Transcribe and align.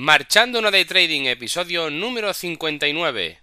Marchando 0.00 0.60
una 0.60 0.70
Day 0.70 0.84
Trading, 0.84 1.22
episodio 1.22 1.90
número 1.90 2.32
59. 2.32 3.40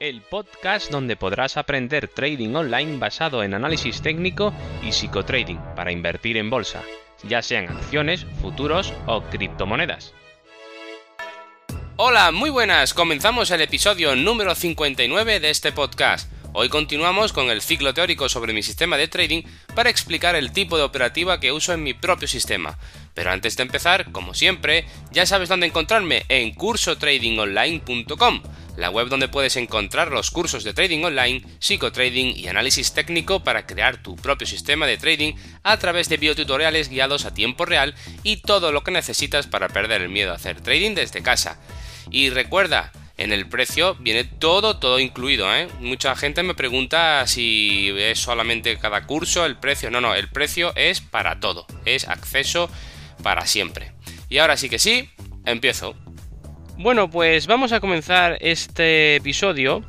El 0.00 0.20
podcast 0.20 0.90
donde 0.90 1.14
podrás 1.14 1.56
aprender 1.56 2.08
trading 2.08 2.56
online 2.56 2.98
basado 2.98 3.44
en 3.44 3.54
análisis 3.54 4.02
técnico 4.02 4.52
y 4.82 4.90
psicotrading 4.90 5.60
para 5.76 5.92
invertir 5.92 6.38
en 6.38 6.50
bolsa, 6.50 6.82
ya 7.22 7.40
sean 7.40 7.68
acciones, 7.68 8.26
futuros 8.40 8.92
o 9.06 9.22
criptomonedas. 9.30 10.12
Hola, 11.94 12.32
muy 12.32 12.50
buenas. 12.50 12.92
Comenzamos 12.92 13.52
el 13.52 13.60
episodio 13.60 14.16
número 14.16 14.56
59 14.56 15.38
de 15.38 15.50
este 15.50 15.70
podcast. 15.70 16.28
Hoy 16.52 16.68
continuamos 16.68 17.32
con 17.32 17.48
el 17.50 17.60
ciclo 17.60 17.94
teórico 17.94 18.28
sobre 18.28 18.54
mi 18.54 18.62
sistema 18.62 18.96
de 18.96 19.08
trading 19.08 19.42
para 19.74 19.90
explicar 19.90 20.34
el 20.34 20.52
tipo 20.52 20.78
de 20.78 20.82
operativa 20.82 21.38
que 21.38 21.52
uso 21.52 21.72
en 21.74 21.82
mi 21.82 21.94
propio 21.94 22.26
sistema. 22.26 22.76
Pero 23.16 23.32
antes 23.32 23.56
de 23.56 23.62
empezar, 23.62 24.12
como 24.12 24.34
siempre, 24.34 24.84
ya 25.10 25.24
sabes 25.24 25.48
dónde 25.48 25.66
encontrarme 25.66 26.26
en 26.28 26.52
cursotradingonline.com, 26.52 28.42
la 28.76 28.90
web 28.90 29.08
donde 29.08 29.28
puedes 29.28 29.56
encontrar 29.56 30.12
los 30.12 30.30
cursos 30.30 30.64
de 30.64 30.74
trading 30.74 31.02
online, 31.02 31.42
psicotrading 31.58 32.36
y 32.36 32.48
análisis 32.48 32.92
técnico 32.92 33.40
para 33.40 33.66
crear 33.66 34.02
tu 34.02 34.16
propio 34.16 34.46
sistema 34.46 34.86
de 34.86 34.98
trading 34.98 35.32
a 35.62 35.78
través 35.78 36.10
de 36.10 36.18
videotutoriales 36.18 36.90
guiados 36.90 37.24
a 37.24 37.32
tiempo 37.32 37.64
real 37.64 37.94
y 38.22 38.36
todo 38.36 38.70
lo 38.70 38.84
que 38.84 38.90
necesitas 38.90 39.46
para 39.46 39.70
perder 39.70 40.02
el 40.02 40.10
miedo 40.10 40.32
a 40.32 40.36
hacer 40.36 40.60
trading 40.60 40.94
desde 40.94 41.22
casa. 41.22 41.58
Y 42.10 42.28
recuerda, 42.28 42.92
en 43.16 43.32
el 43.32 43.48
precio 43.48 43.94
viene 43.94 44.24
todo, 44.24 44.76
todo 44.76 45.00
incluido. 45.00 45.56
¿eh? 45.56 45.68
Mucha 45.80 46.14
gente 46.16 46.42
me 46.42 46.54
pregunta 46.54 47.26
si 47.26 47.94
es 47.96 48.18
solamente 48.18 48.76
cada 48.76 49.06
curso 49.06 49.46
el 49.46 49.56
precio. 49.56 49.90
No, 49.90 50.02
no, 50.02 50.14
el 50.14 50.28
precio 50.28 50.74
es 50.76 51.00
para 51.00 51.40
todo. 51.40 51.66
Es 51.86 52.06
acceso 52.08 52.68
para 53.22 53.46
siempre. 53.46 53.92
Y 54.28 54.38
ahora 54.38 54.56
sí 54.56 54.68
que 54.68 54.78
sí, 54.78 55.10
empiezo. 55.44 55.94
Bueno, 56.78 57.10
pues 57.10 57.46
vamos 57.46 57.72
a 57.72 57.80
comenzar 57.80 58.36
este 58.40 59.16
episodio. 59.16 59.84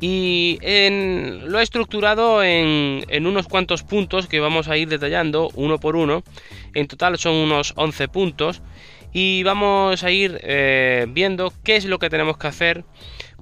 Y 0.00 0.58
lo 0.62 1.58
he 1.58 1.62
estructurado 1.62 2.44
en, 2.44 3.04
en, 3.08 3.26
unos 3.26 3.48
cuantos 3.48 3.82
puntos 3.82 4.28
que 4.28 4.38
vamos 4.38 4.68
a 4.68 4.76
ir 4.76 4.88
detallando 4.88 5.50
uno 5.54 5.78
por 5.80 5.96
uno. 5.96 6.22
En 6.72 6.86
total 6.86 7.18
son 7.18 7.34
unos 7.34 7.72
11 7.74 8.06
puntos 8.06 8.62
y 9.12 9.42
vamos 9.42 10.04
a 10.04 10.10
ir 10.10 10.38
eh, 10.42 11.06
viendo 11.08 11.52
qué 11.64 11.76
es 11.76 11.84
lo 11.84 11.98
que 11.98 12.10
tenemos 12.10 12.38
que 12.38 12.46
hacer 12.46 12.84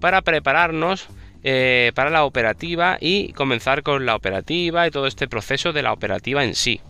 para 0.00 0.22
prepararnos 0.22 1.08
eh, 1.42 1.92
para 1.94 2.10
la 2.10 2.24
operativa 2.24 2.98
y 3.00 3.32
comenzar 3.32 3.82
con 3.82 4.06
la 4.06 4.14
operativa 4.16 4.86
y 4.86 4.90
todo 4.90 5.06
este 5.06 5.28
proceso 5.28 5.72
de 5.72 5.82
la 5.82 5.92
operativa 5.92 6.44
en 6.44 6.54
sí. 6.54 6.80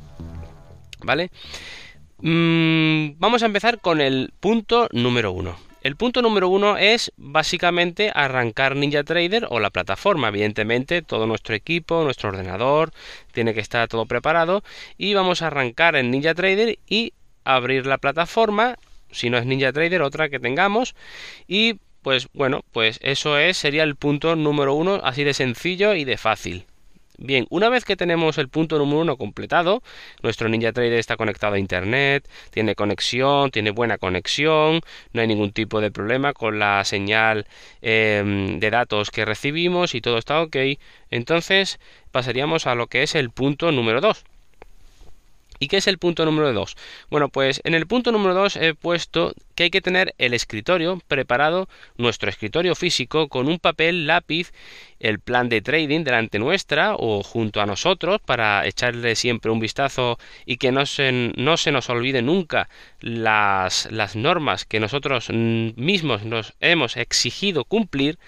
¿Vale? 1.01 1.31
Mm, 2.19 3.19
vamos 3.19 3.43
a 3.43 3.47
empezar 3.47 3.81
con 3.81 4.01
el 4.01 4.33
punto 4.41 4.89
número 4.93 5.33
uno. 5.33 5.57
El 5.83 5.97
punto 5.97 6.21
número 6.21 6.49
uno 6.49 6.77
es 6.79 7.13
básicamente 7.17 8.11
arrancar 8.13 8.75
Ninja 8.75 9.05
Trader 9.05 9.47
o 9.51 9.61
la 9.61 9.71
plataforma. 9.71 10.29
Evidentemente, 10.29 11.03
todo 11.03 11.27
nuestro 11.27 11.55
equipo, 11.55 12.03
nuestro 12.03 12.31
ordenador, 12.31 12.91
tiene 13.33 13.55
que 13.55 13.61
estar 13.61 13.87
todo 13.87 14.07
preparado. 14.07 14.65
Y 14.99 15.15
vamos 15.15 15.43
a 15.43 15.47
arrancar 15.47 15.95
en 15.95 16.11
Ninja 16.11 16.35
Trader 16.35 16.79
y 16.89 17.13
abrir 17.45 17.87
la 17.87 17.99
plataforma, 17.99 18.77
si 19.13 19.31
no 19.31 19.39
es 19.39 19.47
Ninja 19.47 19.73
Trader, 19.73 20.03
otra 20.03 20.29
que 20.29 20.41
tengamos, 20.41 20.97
y 21.47 21.75
pues 22.03 22.29
bueno, 22.33 22.63
pues 22.73 22.99
eso 23.03 23.39
es, 23.39 23.57
sería 23.57 23.83
el 23.83 23.97
punto 23.97 24.37
número 24.37 24.75
uno, 24.75 25.01
así 25.03 25.25
de 25.25 25.35
sencillo 25.35 25.95
y 25.95 26.05
de 26.05 26.17
fácil. 26.17 26.67
Bien, 27.19 27.47
una 27.49 27.71
vez 27.71 27.85
que 27.87 27.97
tenemos 27.97 28.37
el 28.37 28.51
punto 28.51 28.79
número 28.79 29.01
uno 29.01 29.17
completado, 29.17 29.83
nuestro 30.23 30.51
Ninja 30.51 30.73
Trader 30.73 30.99
está 30.99 31.17
conectado 31.17 31.55
a 31.55 31.59
Internet, 31.59 32.29
tiene 32.51 32.75
conexión, 32.75 33.51
tiene 33.51 33.71
buena 33.71 33.97
conexión, 33.97 34.83
no 35.13 35.21
hay 35.23 35.27
ningún 35.27 35.53
tipo 35.53 35.81
de 35.81 35.91
problema 35.91 36.35
con 36.35 36.59
la 36.59 36.85
señal 36.85 37.47
em, 37.81 38.61
de 38.61 38.71
datos 38.71 39.11
que 39.11 39.25
recibimos 39.25 39.95
y 39.95 40.03
todo 40.03 40.19
está 40.19 40.43
ok, 40.43 40.57
entonces 41.11 41.81
pasaríamos 42.13 42.67
a 42.67 42.75
lo 42.75 42.89
que 42.89 43.03
es 43.03 43.15
el 43.15 43.31
punto 43.31 43.73
número 43.73 44.03
2. 44.03 44.25
¿Y 45.59 45.69
qué 45.69 45.79
es 45.79 45.87
el 45.87 45.99
punto 45.99 46.25
número 46.25 46.53
2? 46.53 46.77
Bueno, 47.11 47.29
pues 47.29 47.61
en 47.65 47.75
el 47.75 47.87
punto 47.87 48.13
número 48.13 48.35
2 48.35 48.57
he 48.57 48.75
puesto 48.75 49.35
que 49.55 49.65
hay 49.65 49.71
que 49.71 49.81
tener 49.81 50.15
el 50.19 50.35
escritorio 50.35 51.01
preparado, 51.09 51.69
nuestro 51.97 52.29
escritorio 52.29 52.75
físico, 52.75 53.29
con 53.29 53.49
un 53.49 53.59
papel, 53.59 54.07
lápiz, 54.07 54.53
el 55.01 55.19
plan 55.19 55.49
de 55.49 55.63
trading 55.63 56.05
delante 56.05 56.39
nuestra 56.39 56.95
o 56.95 57.23
junto 57.23 57.61
a 57.61 57.67
nosotros 57.67 58.21
para 58.25 58.67
echarle 58.67 59.17
siempre 59.17 59.51
un 59.51 59.61
vistazo 59.61 60.19
y 60.45 60.57
que 60.59 60.73
no 60.73 60.87
se, 60.87 61.33
no 61.37 61.57
se 61.57 61.73
nos 61.73 61.89
olvide 61.91 62.23
nunca 62.23 62.69
las, 63.01 63.91
las 63.91 64.17
normas 64.17 64.65
que 64.65 64.81
nosotros 64.81 65.31
mismos 65.31 66.25
nos 66.25 66.55
hemos 66.61 66.97
exigido 66.97 67.65
cumplir. 67.65 68.19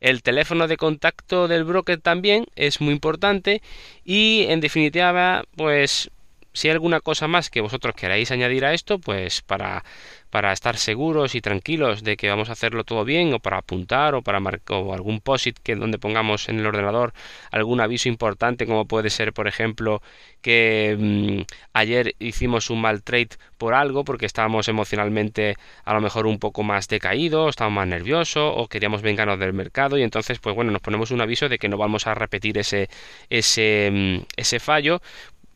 El 0.00 0.22
teléfono 0.22 0.68
de 0.68 0.76
contacto 0.76 1.48
del 1.48 1.64
broker 1.64 2.00
también 2.00 2.46
es 2.54 2.80
muy 2.80 2.92
importante 2.92 3.62
y 4.04 4.44
en 4.48 4.60
definitiva 4.60 5.42
pues 5.56 6.10
si 6.58 6.66
hay 6.66 6.72
alguna 6.72 7.00
cosa 7.00 7.28
más 7.28 7.50
que 7.50 7.60
vosotros 7.60 7.94
queráis 7.94 8.32
añadir 8.32 8.64
a 8.64 8.74
esto, 8.74 8.98
pues 8.98 9.42
para, 9.42 9.84
para 10.28 10.52
estar 10.52 10.76
seguros 10.76 11.36
y 11.36 11.40
tranquilos 11.40 12.02
de 12.02 12.16
que 12.16 12.28
vamos 12.28 12.48
a 12.48 12.52
hacerlo 12.52 12.82
todo 12.82 13.04
bien, 13.04 13.32
o 13.32 13.38
para 13.38 13.58
apuntar, 13.58 14.16
o 14.16 14.22
para 14.22 14.40
marcar 14.40 14.78
algún 14.92 15.20
POSIT 15.20 15.56
que 15.62 15.76
donde 15.76 15.98
pongamos 15.98 16.48
en 16.48 16.58
el 16.58 16.66
ordenador 16.66 17.12
algún 17.52 17.80
aviso 17.80 18.08
importante, 18.08 18.66
como 18.66 18.86
puede 18.86 19.08
ser, 19.08 19.32
por 19.32 19.46
ejemplo, 19.46 20.02
que 20.42 20.96
mm, 20.98 21.42
ayer 21.74 22.16
hicimos 22.18 22.70
un 22.70 22.80
mal 22.80 23.04
trade 23.04 23.30
por 23.56 23.74
algo, 23.74 24.04
porque 24.04 24.26
estábamos 24.26 24.66
emocionalmente 24.66 25.56
a 25.84 25.94
lo 25.94 26.00
mejor 26.00 26.26
un 26.26 26.40
poco 26.40 26.64
más 26.64 26.88
decaídos, 26.88 27.50
estábamos 27.50 27.76
más 27.76 27.88
nerviosos, 27.88 28.52
o 28.56 28.66
queríamos 28.66 29.02
vengarnos 29.02 29.38
del 29.38 29.52
mercado, 29.52 29.96
y 29.96 30.02
entonces, 30.02 30.40
pues 30.40 30.56
bueno, 30.56 30.72
nos 30.72 30.82
ponemos 30.82 31.12
un 31.12 31.20
aviso 31.20 31.48
de 31.48 31.58
que 31.58 31.68
no 31.68 31.76
vamos 31.76 32.08
a 32.08 32.14
repetir 32.14 32.58
ese, 32.58 32.88
ese, 33.30 33.90
mm, 33.92 34.26
ese 34.36 34.58
fallo, 34.58 35.00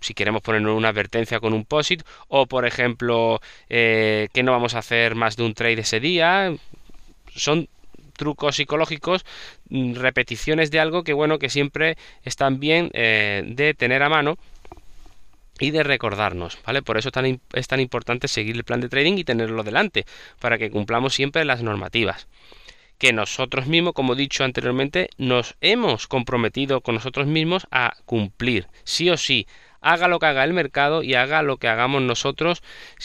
si 0.03 0.15
queremos 0.15 0.43
poner 0.43 0.67
una 0.67 0.89
advertencia 0.89 1.41
con 1.41 1.53
un 1.53 1.65
POSIT 1.65 2.03
o 2.29 2.47
por 2.47 2.67
ejemplo 2.67 3.41
eh, 3.69 4.29
que 4.33 4.43
no 4.43 4.53
vamos 4.53 4.75
a 4.75 4.79
hacer 4.79 5.15
más 5.15 5.37
de 5.37 5.45
un 5.45 5.55
trade 5.55 5.81
ese 5.81 6.01
día 6.01 6.55
son 7.35 7.69
trucos 8.17 8.57
psicológicos 8.57 9.25
mm, 9.71 9.95
repeticiones 9.95 10.71
de 10.71 10.81
algo 10.81 11.05
que 11.05 11.13
bueno 11.13 11.39
que 11.39 11.49
siempre 11.49 11.97
están 12.25 12.61
bien 12.61 12.91
eh, 12.93 13.43
de 13.47 13.75
tener 13.75 14.03
a 14.03 14.09
mano 14.09 14.37
y 15.61 15.71
de 15.71 15.85
recordarnos, 15.85 16.59
¿vale? 16.67 16.83
Por 16.83 16.99
eso 16.99 17.11
es 17.53 17.69
tan 17.69 17.81
importante 17.81 18.27
seguir 18.27 18.57
el 18.57 18.65
plan 18.65 18.81
de 18.81 18.89
trading 18.89 19.19
y 19.19 19.23
tenerlo 19.23 19.63
delante, 19.63 20.07
para 20.41 20.59
que 20.59 20.71
cumplamos 20.71 21.15
siempre 21.15 21.45
las 21.45 21.63
normativas 21.63 22.27
que 23.03 23.13
nosotros 23.13 23.67
mismos, 23.67 23.95
como 23.95 24.13
he 24.13 24.17
dicho 24.17 24.45
anteriormente, 24.45 25.11
nos 25.19 25.57
hemos 25.61 26.07
comprometido 26.07 26.83
con 26.83 26.95
nosotros 26.95 27.27
mismos 27.27 27.67
a 27.73 27.95
cumplir, 28.07 28.69
sí 28.85 29.11
o 29.11 29.17
sí, 29.17 29.49
haga 29.83 30.09
lo 30.09 30.19
que 30.19 30.27
haga 30.27 30.45
el 30.45 30.53
mercado 30.53 31.03
y 31.03 31.15
haga 31.15 31.43
lo 31.43 31.59
que 31.59 31.69
hagamos 31.69 32.03
nosotros, 32.03 32.63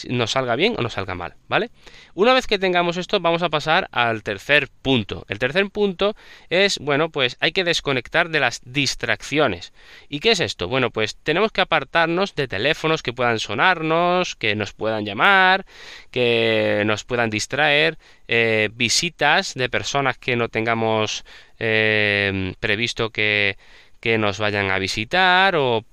nos 0.08 0.30
salga 0.30 0.56
bien 0.56 0.74
o 0.78 0.82
nos 0.82 0.94
salga 0.94 1.14
mal, 1.14 1.34
¿vale? 1.48 1.70
Una 2.14 2.32
vez 2.32 2.46
que 2.46 2.58
tengamos 2.58 2.96
esto, 2.96 3.20
vamos 3.20 3.42
a 3.42 3.48
pasar 3.48 3.88
al 3.92 4.22
tercer 4.22 4.68
punto. 4.82 5.24
El 5.28 5.38
tercer 5.38 5.68
punto 5.70 6.16
es, 6.48 6.78
bueno, 6.78 7.10
pues 7.10 7.36
hay 7.40 7.52
que 7.52 7.64
desconectar 7.64 8.30
de 8.30 8.40
las 8.40 8.60
distracciones. 8.64 9.72
¿Y 10.08 10.20
qué 10.20 10.32
es 10.32 10.40
esto? 10.40 10.68
Bueno, 10.68 10.90
pues 10.90 11.16
tenemos 11.16 11.52
que 11.52 11.60
apartarnos 11.60 12.34
de 12.34 12.48
teléfonos 12.48 13.02
que 13.02 13.12
puedan 13.12 13.38
sonarnos, 13.38 14.36
que 14.36 14.54
nos 14.54 14.72
puedan 14.72 15.04
llamar, 15.04 15.66
que 16.10 16.82
nos 16.86 17.04
puedan 17.04 17.30
distraer, 17.30 17.98
eh, 18.28 18.70
visitas 18.72 19.54
de 19.54 19.68
personas 19.68 20.18
que 20.18 20.36
no 20.36 20.48
tengamos 20.48 21.24
eh, 21.58 22.54
previsto 22.60 23.10
que 23.10 23.56
que 24.00 24.18
nos 24.18 24.38
vayan 24.38 24.70
a 24.70 24.78
visitar 24.78 25.56
o 25.56 25.84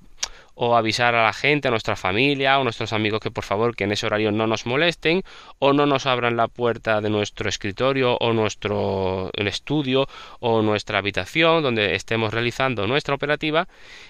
o 0.56 0.76
avisar 0.76 1.16
a 1.16 1.24
la 1.24 1.34
gente, 1.34 1.68
a 1.68 1.72
nuestra 1.72 1.96
familia 1.96 2.58
o 2.58 2.62
a 2.62 2.64
nuestros 2.64 2.94
amigos 2.94 3.20
que 3.20 3.32
por 3.32 3.44
favor 3.44 3.76
que 3.76 3.84
en 3.84 3.92
ese 3.92 4.06
horario 4.06 4.32
no 4.32 4.48
nos 4.48 4.66
molesten 4.66 5.24
o 5.60 5.74
no 5.74 5.86
nos 5.86 6.06
abran 6.06 6.38
la 6.38 6.48
puerta 6.48 7.02
de 7.02 7.10
nuestro 7.10 7.50
escritorio 7.50 8.18
o 8.20 8.34
nuestro 8.34 9.30
estudio 9.36 10.08
o 10.40 10.62
nuestra 10.62 11.00
habitación 11.00 11.62
donde 11.62 11.96
estemos 11.96 12.34
realizando 12.34 12.88
nuestra 12.88 13.16
operativa. 13.16 13.68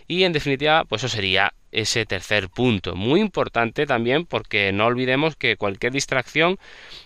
Y 0.07 0.23
en 0.23 0.33
definitiva 0.33 0.85
pues 0.85 1.03
eso 1.03 1.15
sería 1.15 1.53
ese 1.71 2.05
tercer 2.05 2.49
punto. 2.49 2.95
Muy 2.95 3.19
importante 3.19 3.85
también 3.85 4.25
porque 4.25 4.71
no 4.71 4.85
olvidemos 4.85 5.35
que 5.35 5.57
cualquier 5.57 5.91
distracción 5.91 6.57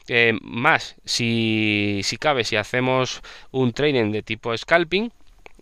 eh, 0.08 0.34
más 0.42 0.96
si, 1.06 2.02
si 2.04 2.18
cabe 2.18 2.44
si 2.44 2.56
hacemos 2.56 3.22
un 3.52 3.74
trading 3.74 4.12
de 4.12 4.22
tipo 4.22 4.56
scalping 4.56 5.12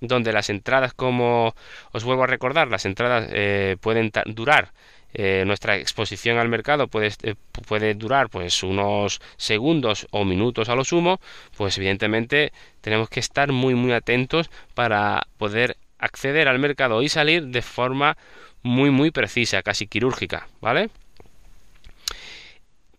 donde 0.01 0.33
las 0.33 0.49
entradas, 0.49 0.93
como 0.93 1.55
os 1.91 2.03
vuelvo 2.03 2.23
a 2.23 2.27
recordar, 2.27 2.67
las 2.69 2.85
entradas 2.85 3.27
eh, 3.31 3.77
pueden 3.81 4.11
durar 4.25 4.71
eh, 5.13 5.45
nuestra 5.47 5.77
exposición 5.77 6.37
al 6.37 6.49
mercado 6.49 6.87
puede, 6.87 7.11
eh, 7.23 7.35
puede 7.65 7.93
durar 7.95 8.29
pues 8.29 8.61
unos 8.61 9.21
segundos 9.37 10.05
o 10.11 10.25
minutos 10.25 10.69
a 10.69 10.75
lo 10.75 10.83
sumo, 10.83 11.19
pues 11.55 11.77
evidentemente 11.77 12.51
tenemos 12.81 13.09
que 13.09 13.21
estar 13.21 13.51
muy 13.51 13.73
muy 13.73 13.93
atentos 13.93 14.49
para 14.75 15.25
poder 15.37 15.77
acceder 15.97 16.47
al 16.47 16.59
mercado 16.59 17.01
y 17.01 17.09
salir 17.09 17.47
de 17.47 17.61
forma 17.61 18.17
muy 18.63 18.91
muy 18.91 19.09
precisa, 19.11 19.63
casi 19.63 19.87
quirúrgica, 19.87 20.47
¿vale? 20.61 20.89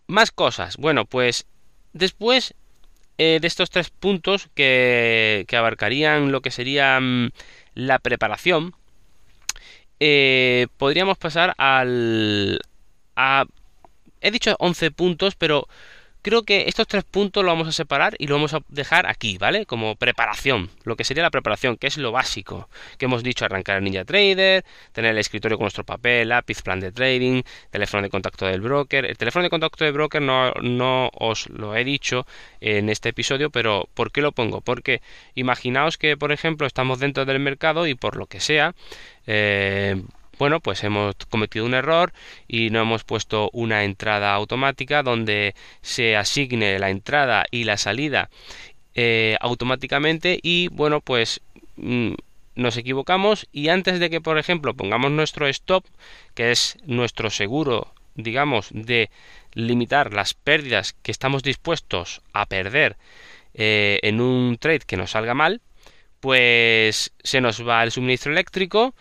Más 0.06 0.32
cosas. 0.32 0.78
Bueno, 0.78 1.04
pues 1.04 1.46
después 1.92 2.54
de 3.18 3.40
estos 3.42 3.70
tres 3.70 3.90
puntos 3.90 4.48
que, 4.54 5.44
que, 5.48 5.56
abarcarían 5.56 6.30
lo 6.32 6.40
que 6.40 6.50
sería 6.50 6.98
mm, 7.00 7.30
la 7.74 7.98
preparación, 7.98 8.74
podríamos 10.78 11.18
pasar 11.18 11.54
al... 11.58 12.60
A, 13.16 13.44
he 14.20 14.30
dicho 14.30 14.54
11 14.60 14.90
puntos, 14.92 15.34
pero 15.34 15.66
creo 16.28 16.42
que 16.42 16.64
estos 16.66 16.86
tres 16.86 17.04
puntos 17.04 17.42
lo 17.42 17.50
vamos 17.50 17.68
a 17.68 17.72
separar 17.72 18.14
y 18.18 18.26
lo 18.26 18.34
vamos 18.34 18.52
a 18.52 18.60
dejar 18.68 19.06
aquí, 19.08 19.38
¿vale? 19.38 19.64
Como 19.64 19.96
preparación, 19.96 20.70
lo 20.84 20.94
que 20.96 21.04
sería 21.04 21.22
la 21.22 21.30
preparación, 21.30 21.76
que 21.76 21.86
es 21.86 21.96
lo 21.96 22.12
básico, 22.12 22.68
que 22.98 23.06
hemos 23.06 23.22
dicho, 23.22 23.44
arrancar 23.44 23.78
el 23.78 23.84
Ninja 23.84 24.04
Trader, 24.04 24.64
tener 24.92 25.12
el 25.12 25.18
escritorio 25.18 25.56
con 25.56 25.64
nuestro 25.64 25.84
papel, 25.84 26.28
lápiz, 26.28 26.60
plan 26.62 26.80
de 26.80 26.92
trading, 26.92 27.42
teléfono 27.70 28.02
de 28.02 28.10
contacto 28.10 28.46
del 28.46 28.60
broker. 28.60 29.06
El 29.06 29.16
teléfono 29.16 29.42
de 29.42 29.50
contacto 29.50 29.84
del 29.84 29.94
broker 29.94 30.20
no, 30.20 30.52
no 30.60 31.10
os 31.14 31.48
lo 31.48 31.74
he 31.74 31.84
dicho 31.84 32.26
en 32.60 32.90
este 32.90 33.10
episodio, 33.10 33.50
pero 33.50 33.88
¿por 33.94 34.12
qué 34.12 34.20
lo 34.20 34.32
pongo? 34.32 34.60
Porque 34.60 35.00
imaginaos 35.34 35.96
que, 35.96 36.16
por 36.16 36.32
ejemplo, 36.32 36.66
estamos 36.66 36.98
dentro 36.98 37.24
del 37.24 37.38
mercado 37.40 37.86
y 37.86 37.94
por 37.94 38.16
lo 38.16 38.26
que 38.26 38.40
sea, 38.40 38.74
eh, 39.26 40.02
bueno, 40.38 40.60
pues 40.60 40.84
hemos 40.84 41.14
cometido 41.28 41.64
un 41.64 41.74
error 41.74 42.12
y 42.46 42.70
no 42.70 42.80
hemos 42.80 43.04
puesto 43.04 43.50
una 43.52 43.84
entrada 43.84 44.32
automática 44.34 45.02
donde 45.02 45.54
se 45.82 46.16
asigne 46.16 46.78
la 46.78 46.90
entrada 46.90 47.44
y 47.50 47.64
la 47.64 47.76
salida 47.76 48.30
eh, 48.94 49.36
automáticamente 49.40 50.38
y 50.42 50.68
bueno, 50.68 51.00
pues 51.00 51.40
mm, 51.76 52.14
nos 52.54 52.76
equivocamos 52.76 53.46
y 53.52 53.68
antes 53.68 54.00
de 54.00 54.10
que, 54.10 54.20
por 54.20 54.38
ejemplo, 54.38 54.74
pongamos 54.74 55.10
nuestro 55.12 55.46
stop, 55.46 55.84
que 56.34 56.50
es 56.50 56.76
nuestro 56.84 57.30
seguro, 57.30 57.92
digamos, 58.16 58.68
de 58.72 59.10
limitar 59.54 60.12
las 60.12 60.34
pérdidas 60.34 60.94
que 61.02 61.12
estamos 61.12 61.42
dispuestos 61.42 62.20
a 62.32 62.46
perder 62.46 62.96
eh, 63.54 64.00
en 64.02 64.20
un 64.20 64.58
trade 64.58 64.80
que 64.80 64.96
nos 64.96 65.12
salga 65.12 65.34
mal, 65.34 65.60
pues 66.20 67.12
se 67.22 67.40
nos 67.40 67.66
va 67.66 67.84
el 67.84 67.92
suministro 67.92 68.32
eléctrico, 68.32 68.94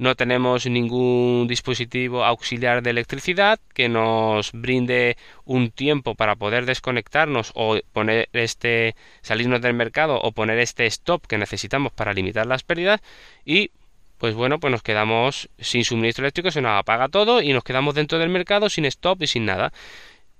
no 0.00 0.14
tenemos 0.14 0.64
ningún 0.64 1.46
dispositivo 1.46 2.24
auxiliar 2.24 2.82
de 2.82 2.88
electricidad 2.88 3.60
que 3.74 3.90
nos 3.90 4.52
brinde 4.52 5.18
un 5.44 5.70
tiempo 5.70 6.14
para 6.14 6.36
poder 6.36 6.64
desconectarnos 6.64 7.52
o 7.54 7.78
poner 7.92 8.30
este 8.32 8.96
salirnos 9.20 9.60
del 9.60 9.74
mercado 9.74 10.18
o 10.18 10.32
poner 10.32 10.58
este 10.58 10.86
stop 10.86 11.26
que 11.26 11.36
necesitamos 11.36 11.92
para 11.92 12.14
limitar 12.14 12.46
las 12.46 12.62
pérdidas 12.62 13.02
y 13.44 13.72
pues 14.16 14.34
bueno, 14.34 14.58
pues 14.58 14.70
nos 14.70 14.82
quedamos 14.82 15.50
sin 15.58 15.84
suministro 15.84 16.24
eléctrico, 16.24 16.50
se 16.50 16.62
nos 16.62 16.78
apaga 16.78 17.08
todo 17.08 17.42
y 17.42 17.52
nos 17.52 17.62
quedamos 17.62 17.94
dentro 17.94 18.18
del 18.18 18.30
mercado 18.30 18.70
sin 18.70 18.86
stop 18.86 19.22
y 19.22 19.26
sin 19.26 19.44
nada. 19.44 19.70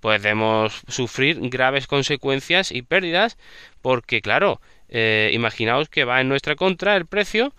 Podemos 0.01 0.81
sufrir 0.89 1.39
graves 1.51 1.87
consecuencias 1.87 2.73
y 2.73 2.81
pérdidas 2.81 3.37
porque 3.83 4.23
claro, 4.23 4.63
eh, 4.89 5.31
imaginaos 5.35 5.91
que 5.91 6.07
va 6.07 6.23
en 6.23 6.31
nuestra 6.31 6.57
contra 6.57 6.97
el 6.97 7.05
precio 7.05 7.53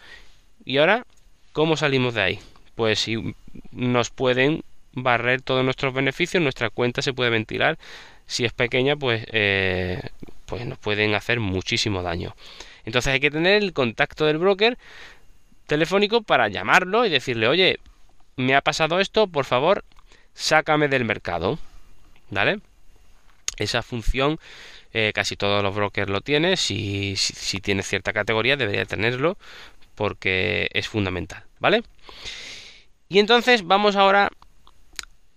y 0.65 0.77
ahora 0.77 1.05
¿Cómo 1.53 1.75
salimos 1.75 2.13
de 2.13 2.21
ahí? 2.21 2.39
Pues 2.75 2.99
si 2.99 3.35
nos 3.71 4.09
pueden 4.09 4.63
barrer 4.93 5.41
todos 5.41 5.63
nuestros 5.63 5.93
beneficios, 5.93 6.41
nuestra 6.41 6.69
cuenta 6.69 7.01
se 7.01 7.13
puede 7.13 7.29
ventilar. 7.29 7.77
Si 8.25 8.45
es 8.45 8.53
pequeña, 8.53 8.95
pues, 8.95 9.25
eh, 9.31 10.01
pues 10.45 10.65
nos 10.65 10.77
pueden 10.77 11.13
hacer 11.13 11.39
muchísimo 11.39 12.03
daño. 12.03 12.35
Entonces 12.85 13.13
hay 13.13 13.19
que 13.19 13.31
tener 13.31 13.61
el 13.61 13.73
contacto 13.73 14.25
del 14.25 14.37
broker 14.37 14.77
telefónico 15.67 16.21
para 16.21 16.47
llamarlo 16.47 17.05
y 17.05 17.09
decirle, 17.09 17.47
oye, 17.47 17.79
me 18.37 18.55
ha 18.55 18.61
pasado 18.61 18.99
esto, 18.99 19.27
por 19.27 19.45
favor, 19.45 19.83
sácame 20.33 20.87
del 20.87 21.05
mercado. 21.05 21.59
¿Vale? 22.29 22.61
Esa 23.57 23.81
función 23.81 24.39
eh, 24.93 25.11
casi 25.13 25.35
todos 25.35 25.61
los 25.61 25.75
brokers 25.75 26.09
lo 26.09 26.21
tienen. 26.21 26.55
Si, 26.55 27.15
si, 27.17 27.33
si 27.33 27.59
tiene 27.59 27.83
cierta 27.83 28.13
categoría, 28.13 28.55
debería 28.55 28.85
tenerlo 28.85 29.37
porque 30.01 30.67
es 30.73 30.87
fundamental, 30.87 31.43
¿vale? 31.59 31.83
Y 33.07 33.19
entonces 33.19 33.67
vamos 33.67 33.95
ahora 33.95 34.31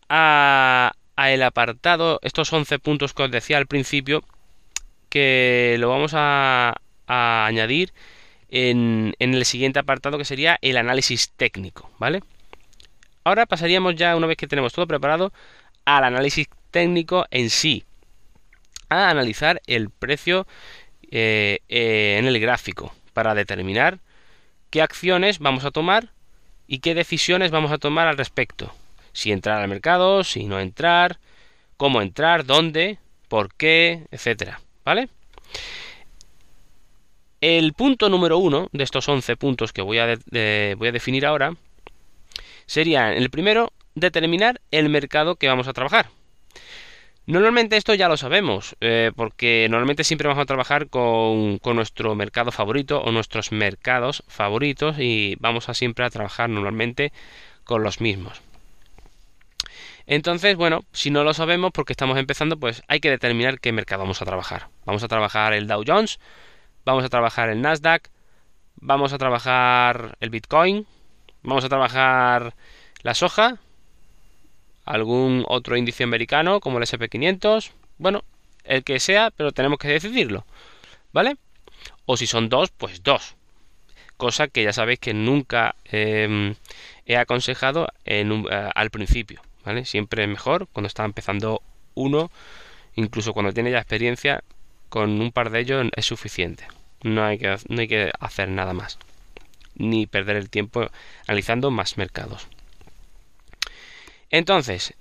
a, 0.08 0.94
el 1.18 1.42
apartado, 1.42 2.18
estos 2.22 2.50
11 2.50 2.78
puntos 2.78 3.12
que 3.12 3.24
os 3.24 3.30
decía 3.30 3.58
al 3.58 3.66
principio, 3.66 4.24
que 5.10 5.76
lo 5.78 5.90
vamos 5.90 6.12
a, 6.14 6.72
añadir 7.06 7.92
en, 8.48 9.14
en, 9.18 9.34
el 9.34 9.44
siguiente 9.44 9.80
apartado 9.80 10.16
que 10.16 10.24
sería 10.24 10.58
el 10.62 10.78
análisis 10.78 11.30
técnico, 11.36 11.90
¿vale? 11.98 12.22
Ahora 13.22 13.44
pasaríamos 13.44 13.96
ya, 13.96 14.16
una 14.16 14.28
vez 14.28 14.38
que 14.38 14.46
tenemos 14.46 14.72
todo 14.72 14.86
preparado, 14.86 15.30
al 15.84 16.04
análisis 16.04 16.48
técnico 16.70 17.26
en 17.30 17.50
sí, 17.50 17.84
a 18.88 19.10
analizar 19.10 19.60
el 19.66 19.90
precio 19.90 20.46
eh, 21.10 21.58
eh, 21.68 22.16
en 22.18 22.24
el 22.24 22.40
gráfico 22.40 22.94
para 23.12 23.34
determinar 23.34 23.98
qué 24.74 24.82
acciones 24.82 25.38
vamos 25.38 25.64
a 25.64 25.70
tomar 25.70 26.08
y 26.66 26.80
qué 26.80 26.96
decisiones 26.96 27.52
vamos 27.52 27.70
a 27.70 27.78
tomar 27.78 28.08
al 28.08 28.18
respecto. 28.18 28.74
Si 29.12 29.30
entrar 29.30 29.62
al 29.62 29.68
mercado, 29.68 30.24
si 30.24 30.46
no 30.46 30.58
entrar, 30.58 31.20
cómo 31.76 32.02
entrar, 32.02 32.44
dónde, 32.44 32.98
por 33.28 33.54
qué, 33.54 34.08
etcétera. 34.10 34.60
¿Vale? 34.84 35.08
El 37.40 37.72
punto 37.72 38.08
número 38.08 38.38
uno 38.38 38.68
de 38.72 38.82
estos 38.82 39.08
11 39.08 39.36
puntos 39.36 39.72
que 39.72 39.80
voy 39.80 39.98
a, 40.00 40.18
voy 40.76 40.88
a 40.88 40.92
definir 40.92 41.24
ahora 41.24 41.54
sería 42.66 43.12
el 43.12 43.30
primero, 43.30 43.72
determinar 43.94 44.60
el 44.72 44.88
mercado 44.88 45.36
que 45.36 45.46
vamos 45.46 45.68
a 45.68 45.72
trabajar. 45.72 46.10
Normalmente 47.26 47.78
esto 47.78 47.94
ya 47.94 48.08
lo 48.08 48.18
sabemos, 48.18 48.76
eh, 48.82 49.10
porque 49.16 49.66
normalmente 49.70 50.04
siempre 50.04 50.28
vamos 50.28 50.42
a 50.42 50.46
trabajar 50.46 50.88
con, 50.88 51.58
nuestro 51.64 52.14
mercado 52.14 52.52
favorito 52.52 53.00
o 53.00 53.12
nuestros 53.12 53.50
mercados 53.50 54.22
favoritos 54.28 54.96
y 54.98 55.36
vamos 55.40 55.70
a 55.70 55.74
siempre 55.74 56.04
a 56.04 56.10
trabajar 56.10 56.50
normalmente 56.50 57.12
con 57.64 57.82
los 57.82 58.02
mismos. 58.02 58.42
Entonces, 60.06 60.54
bueno, 60.56 60.84
si 60.92 61.10
no 61.10 61.24
lo 61.24 61.32
sabemos 61.32 61.72
porque 61.72 61.94
estamos 61.94 62.18
empezando, 62.18 62.58
pues 62.58 62.82
hay 62.88 63.00
que 63.00 63.08
determinar 63.08 63.58
qué 63.58 63.72
mercado 63.72 64.02
vamos 64.02 64.20
a 64.20 64.26
trabajar. 64.26 64.68
Vamos 64.84 65.02
a 65.02 65.08
trabajar 65.08 65.54
el 65.54 65.66
Dow 65.66 65.82
Jones, 65.86 66.20
vamos 66.84 67.04
a 67.04 67.08
trabajar 67.08 67.48
el 67.48 67.62
Nasdaq, 67.62 68.10
vamos 68.76 69.14
a 69.14 69.18
trabajar 69.18 70.18
el 70.20 70.28
Bitcoin, 70.28 70.86
vamos 71.42 71.64
a 71.64 71.70
trabajar 71.70 72.54
la 73.02 73.14
soja, 73.14 73.56
algún 74.84 75.44
otro 75.48 75.76
índice 75.76 76.04
americano 76.04 76.60
como 76.60 76.78
el 76.78 76.84
SP500, 76.84 77.70
bueno, 77.98 78.24
el 78.64 78.84
que 78.84 79.00
sea, 79.00 79.30
pero 79.30 79.52
tenemos 79.52 79.78
que 79.78 79.88
decidirlo, 79.88 80.44
¿vale? 81.12 81.36
O 82.06 82.16
si 82.16 82.26
son 82.26 82.48
dos, 82.48 82.70
pues 82.70 83.02
dos. 83.02 83.36
Cosa 84.16 84.48
que 84.48 84.62
ya 84.62 84.72
sabéis 84.72 85.00
que 85.00 85.14
nunca 85.14 85.74
em, 85.84 86.54
he 87.06 87.16
aconsejado 87.16 87.88
en 88.04 88.46
eh, 88.50 88.70
al 88.74 88.90
principio, 88.90 89.42
¿vale? 89.64 89.84
Siempre 89.84 90.22
es 90.22 90.28
mejor 90.28 90.68
cuando 90.72 90.86
está 90.86 91.04
empezando 91.04 91.62
uno, 91.94 92.30
incluso 92.94 93.32
cuando 93.32 93.52
tiene 93.52 93.70
ya 93.70 93.78
experiencia, 93.78 94.44
con 94.88 95.20
un 95.20 95.32
par 95.32 95.50
de 95.50 95.60
ellos 95.60 95.86
es 95.96 96.06
suficiente. 96.06 96.66
No 97.02 97.24
hay 97.24 97.38
que, 97.38 97.56
no 97.68 97.80
hay 97.80 97.88
que 97.88 98.12
hacer 98.20 98.48
nada 98.48 98.72
más. 98.72 98.98
Ni 99.74 100.06
perder 100.06 100.36
el 100.36 100.50
tiempo 100.50 100.88
analizando 101.26 101.70
más 101.70 101.98
mercados. 101.98 102.46
Entonces, 104.30 104.94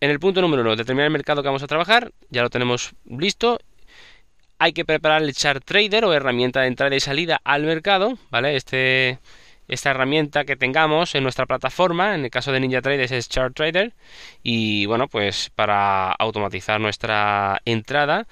en 0.00 0.10
el 0.10 0.20
punto 0.20 0.40
número 0.40 0.62
uno, 0.62 0.76
determinar 0.76 1.06
el 1.06 1.12
mercado 1.12 1.42
que 1.42 1.48
vamos 1.48 1.62
a 1.62 1.66
trabajar, 1.66 2.12
ya 2.30 2.42
lo 2.42 2.50
tenemos 2.50 2.94
listo. 3.04 3.58
Hay 4.58 4.72
que 4.72 4.84
preparar 4.84 5.22
el 5.22 5.34
chart 5.34 5.64
trader 5.64 6.04
o 6.04 6.12
herramienta 6.12 6.60
de 6.60 6.68
entrada 6.68 6.94
y 6.94 7.00
salida 7.00 7.40
al 7.44 7.64
mercado, 7.64 8.18
¿vale? 8.30 8.56
Este, 8.56 9.18
esta 9.68 9.90
herramienta 9.90 10.44
que 10.44 10.56
tengamos 10.56 11.14
en 11.14 11.22
nuestra 11.22 11.46
plataforma, 11.46 12.14
en 12.14 12.24
el 12.24 12.30
caso 12.30 12.52
de 12.52 12.60
Ninja 12.60 12.80
Traders 12.80 13.12
es 13.12 13.28
Chart 13.28 13.54
Trader, 13.54 13.92
y 14.42 14.86
bueno, 14.86 15.08
pues 15.08 15.50
para 15.54 16.10
automatizar 16.12 16.80
nuestra 16.80 17.60
entrada 17.64 18.26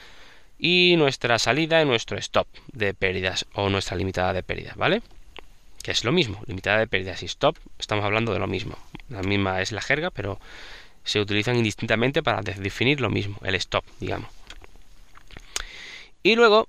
y 0.58 0.94
nuestra 0.96 1.38
salida 1.38 1.82
en 1.82 1.88
nuestro 1.88 2.16
stop 2.18 2.48
de 2.72 2.94
pérdidas 2.94 3.46
o 3.54 3.68
nuestra 3.68 3.96
limitada 3.96 4.32
de 4.32 4.42
pérdidas, 4.42 4.76
¿vale? 4.76 5.02
Que 5.86 5.92
es 5.92 6.02
lo 6.02 6.10
mismo, 6.10 6.42
limitada 6.48 6.80
de 6.80 6.88
pérdidas 6.88 7.22
y 7.22 7.26
stop, 7.26 7.56
estamos 7.78 8.04
hablando 8.04 8.32
de 8.32 8.40
lo 8.40 8.48
mismo. 8.48 8.76
La 9.08 9.22
misma 9.22 9.62
es 9.62 9.70
la 9.70 9.80
jerga, 9.80 10.10
pero 10.10 10.40
se 11.04 11.20
utilizan 11.20 11.54
indistintamente 11.54 12.24
para 12.24 12.42
definir 12.42 13.00
lo 13.00 13.08
mismo, 13.08 13.38
el 13.44 13.54
stop, 13.54 13.84
digamos. 14.00 14.28
Y 16.24 16.34
luego 16.34 16.66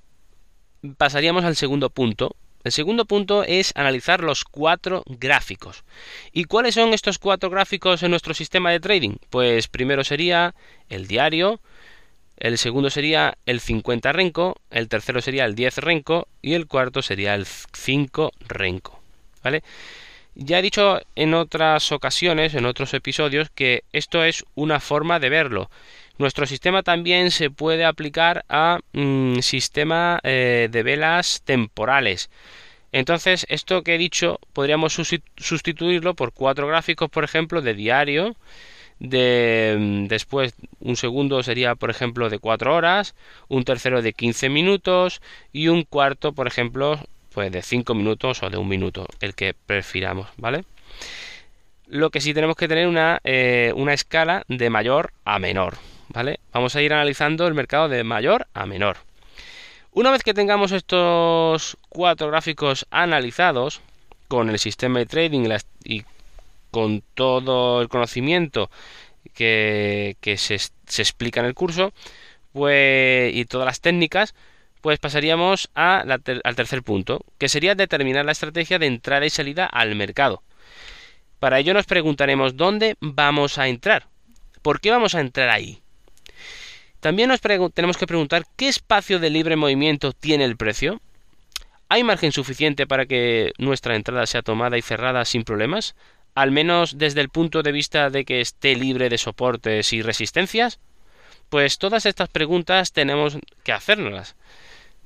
pasaríamos 0.97 1.45
al 1.45 1.55
segundo 1.55 1.89
punto. 1.89 2.35
El 2.63 2.71
segundo 2.71 3.05
punto 3.05 3.43
es 3.43 3.71
analizar 3.75 4.21
los 4.21 4.43
cuatro 4.43 5.01
gráficos. 5.07 5.83
¿Y 6.31 6.43
cuáles 6.43 6.75
son 6.75 6.93
estos 6.93 7.17
cuatro 7.17 7.49
gráficos 7.49 8.03
en 8.03 8.11
nuestro 8.11 8.35
sistema 8.35 8.69
de 8.69 8.79
trading? 8.79 9.15
Pues 9.31 9.67
primero 9.67 10.03
sería 10.03 10.53
el 10.89 11.07
diario, 11.07 11.59
el 12.37 12.59
segundo 12.59 12.91
sería 12.91 13.35
el 13.47 13.61
50 13.61 14.13
renco, 14.13 14.57
el 14.69 14.87
tercero 14.87 15.21
sería 15.21 15.45
el 15.45 15.55
10 15.55 15.79
renco 15.79 16.27
y 16.43 16.53
el 16.53 16.67
cuarto 16.67 17.01
sería 17.01 17.33
el 17.33 17.47
5 17.47 18.31
renco. 18.47 19.06
¿Vale? 19.43 19.63
Ya 20.35 20.59
he 20.59 20.61
dicho 20.61 21.01
en 21.15 21.33
otras 21.33 21.91
ocasiones, 21.91 22.53
en 22.53 22.65
otros 22.65 22.93
episodios, 22.93 23.49
que 23.49 23.83
esto 23.91 24.23
es 24.23 24.45
una 24.53 24.79
forma 24.79 25.19
de 25.19 25.29
verlo. 25.29 25.69
Nuestro 26.19 26.45
sistema 26.45 26.83
también 26.83 27.31
se 27.31 27.49
puede 27.49 27.85
aplicar 27.85 28.45
a 28.49 28.79
un 28.93 29.35
mm, 29.37 29.41
sistema 29.41 30.19
eh, 30.23 30.67
de 30.71 30.83
velas 30.83 31.41
temporales. 31.43 32.29
Entonces, 32.91 33.45
esto 33.49 33.83
que 33.83 33.95
he 33.95 33.97
dicho 33.97 34.39
podríamos 34.53 34.93
sustituirlo 35.37 36.13
por 36.15 36.33
cuatro 36.33 36.67
gráficos, 36.67 37.09
por 37.09 37.23
ejemplo, 37.23 37.61
de 37.61 37.73
diario. 37.73 38.35
De, 38.99 39.75
mm, 39.79 40.07
después, 40.07 40.55
un 40.79 40.95
segundo 40.97 41.43
sería, 41.43 41.75
por 41.75 41.89
ejemplo, 41.89 42.29
de 42.29 42.39
4 42.39 42.75
horas, 42.75 43.15
un 43.47 43.63
tercero 43.63 44.01
de 44.01 44.13
15 44.13 44.49
minutos 44.49 45.21
y 45.53 45.67
un 45.67 45.83
cuarto, 45.83 46.33
por 46.33 46.47
ejemplo, 46.47 46.99
pues 47.37 47.51
de 47.51 47.61
5 47.61 47.93
minutos 47.93 48.41
o 48.41 48.49
de 48.49 48.57
un 48.57 48.67
minuto, 48.67 49.05
el 49.19 49.35
que 49.35 49.53
prefiramos, 49.53 50.27
¿vale? 50.37 50.63
Lo 51.85 52.09
que 52.09 52.19
sí 52.19 52.33
tenemos 52.33 52.55
que 52.55 52.67
tener 52.67 52.87
una, 52.87 53.19
eh, 53.23 53.71
una 53.75 53.93
escala 53.93 54.43
de 54.47 54.71
mayor 54.71 55.13
a 55.23 55.37
menor, 55.37 55.75
¿vale? 56.09 56.39
Vamos 56.51 56.75
a 56.75 56.81
ir 56.81 56.93
analizando 56.93 57.45
el 57.45 57.53
mercado 57.53 57.89
de 57.89 58.03
mayor 58.03 58.47
a 58.55 58.65
menor. 58.65 58.97
Una 59.91 60.09
vez 60.09 60.23
que 60.23 60.33
tengamos 60.33 60.71
estos 60.71 61.77
cuatro 61.89 62.27
gráficos 62.29 62.87
analizados 62.89 63.81
con 64.27 64.49
el 64.49 64.57
sistema 64.57 64.97
de 64.97 65.05
trading 65.05 65.47
y 65.83 66.05
con 66.71 67.03
todo 67.13 67.83
el 67.83 67.87
conocimiento 67.87 68.71
que, 69.35 70.15
se, 70.37 70.55
explica 70.55 71.41
en 71.41 71.45
el 71.45 71.53
curso, 71.53 71.93
pues 72.51 73.31
y 73.31 73.45
todas 73.45 73.67
las 73.67 73.79
técnicas, 73.79 74.33
pues 74.81 74.99
pasaríamos 74.99 75.69
al 75.73 76.21
tercer 76.55 76.83
punto, 76.83 77.25
que 77.37 77.49
sería 77.49 77.75
determinar 77.75 78.25
la 78.25 78.31
estrategia 78.31 78.79
de 78.79 78.87
entrada 78.87 79.25
y 79.25 79.29
salida 79.29 79.65
al 79.65 79.95
mercado. 79.95 80.43
Para 81.39 81.59
ello 81.59 81.73
nos 81.73 81.85
preguntaremos 81.85 82.57
dónde 82.57 82.95
vamos 82.99 83.57
a 83.57 83.67
entrar. 83.67 84.07
¿Por 84.61 84.81
qué 84.81 84.91
vamos 84.91 85.15
a 85.15 85.21
entrar 85.21 85.49
ahí? 85.49 85.81
También 86.99 87.29
nos 87.29 87.41
tenemos 87.41 87.97
que 87.97 88.07
preguntar 88.07 88.43
qué 88.55 88.67
espacio 88.67 89.19
de 89.19 89.29
libre 89.29 89.55
movimiento 89.55 90.13
tiene 90.13 90.45
el 90.45 90.57
precio. 90.57 90.99
¿Hay 91.89 92.03
margen 92.03 92.31
suficiente 92.31 92.87
para 92.87 93.05
que 93.05 93.53
nuestra 93.59 93.95
entrada 93.95 94.25
sea 94.25 94.41
tomada 94.41 94.77
y 94.77 94.81
cerrada 94.81 95.23
sin 95.25 95.43
problemas? 95.43 95.95
Al 96.33 96.51
menos 96.51 96.97
desde 96.97 97.21
el 97.21 97.29
punto 97.29 97.63
de 97.63 97.71
vista 97.71 98.09
de 98.09 98.25
que 98.25 98.41
esté 98.41 98.75
libre 98.75 99.09
de 99.09 99.17
soportes 99.17 99.93
y 99.93 100.01
resistencias. 100.01 100.79
Pues 101.49 101.77
todas 101.77 102.05
estas 102.05 102.29
preguntas 102.29 102.91
tenemos 102.91 103.37
que 103.63 103.71
hacernoslas. 103.71 104.35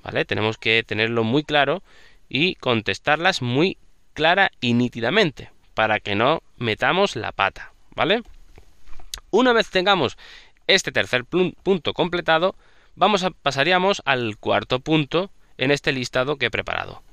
¿vale? 0.04 0.26
Tenemos 0.26 0.58
que 0.58 0.84
tenerlo 0.84 1.24
muy 1.24 1.44
claro 1.44 1.84
y 2.30 2.56
contestarlas 2.56 3.42
muy 3.42 3.78
clara 4.14 4.52
y 4.60 4.74
nítidamente 4.74 5.52
para 5.74 6.00
que 6.00 6.16
no 6.16 6.44
metamos 6.58 7.16
la 7.16 7.32
pata, 7.32 7.74
¿vale? 7.96 8.24
Una 9.30 9.54
vez 9.54 9.70
tengamos 9.70 10.18
este 10.68 10.92
tercer 10.92 11.26
punto 11.26 11.94
completado, 11.94 12.56
vamos 12.96 13.24
a 13.24 13.32
pasaríamos 13.32 14.02
al 14.06 14.38
cuarto 14.38 14.80
punto 14.80 15.32
en 15.58 15.72
este 15.72 15.92
listado 15.92 16.38
que 16.38 16.48
he 16.48 16.52
preparado, 16.52 17.04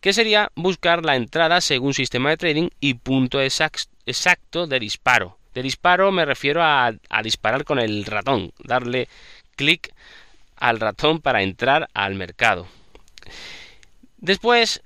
que 0.00 0.12
sería 0.12 0.52
buscar 0.54 1.04
la 1.04 1.16
entrada 1.16 1.60
según 1.60 1.94
sistema 1.94 2.30
de 2.30 2.36
trading 2.36 2.68
y 2.80 2.94
punto 2.94 3.40
exacto 3.40 4.66
de 4.66 4.80
disparo. 4.80 5.38
De 5.56 5.62
disparo 5.62 6.12
me 6.12 6.26
refiero 6.26 6.62
a, 6.62 6.92
disparar 7.22 7.64
con 7.64 7.78
el 7.78 8.04
ratón, 8.04 8.52
darle 8.62 9.08
clic 9.56 9.90
al 10.54 10.78
ratón 10.78 11.22
para 11.22 11.42
entrar 11.42 11.88
al 11.94 12.14
mercado. 12.14 12.66
Después, 14.18 14.82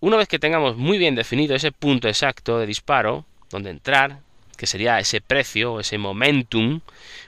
una 0.00 0.16
vez 0.16 0.26
que 0.26 0.40
tengamos 0.40 0.76
muy 0.76 0.98
bien 0.98 1.14
definido 1.14 1.54
ese 1.54 1.70
punto 1.70 2.08
exacto 2.08 2.58
de 2.58 2.66
disparo, 2.66 3.26
donde 3.50 3.70
entrar, 3.70 4.18
que 4.56 4.66
sería 4.66 4.98
ese 4.98 5.20
precio, 5.20 5.78
ese 5.78 5.98
momentum, 5.98 6.80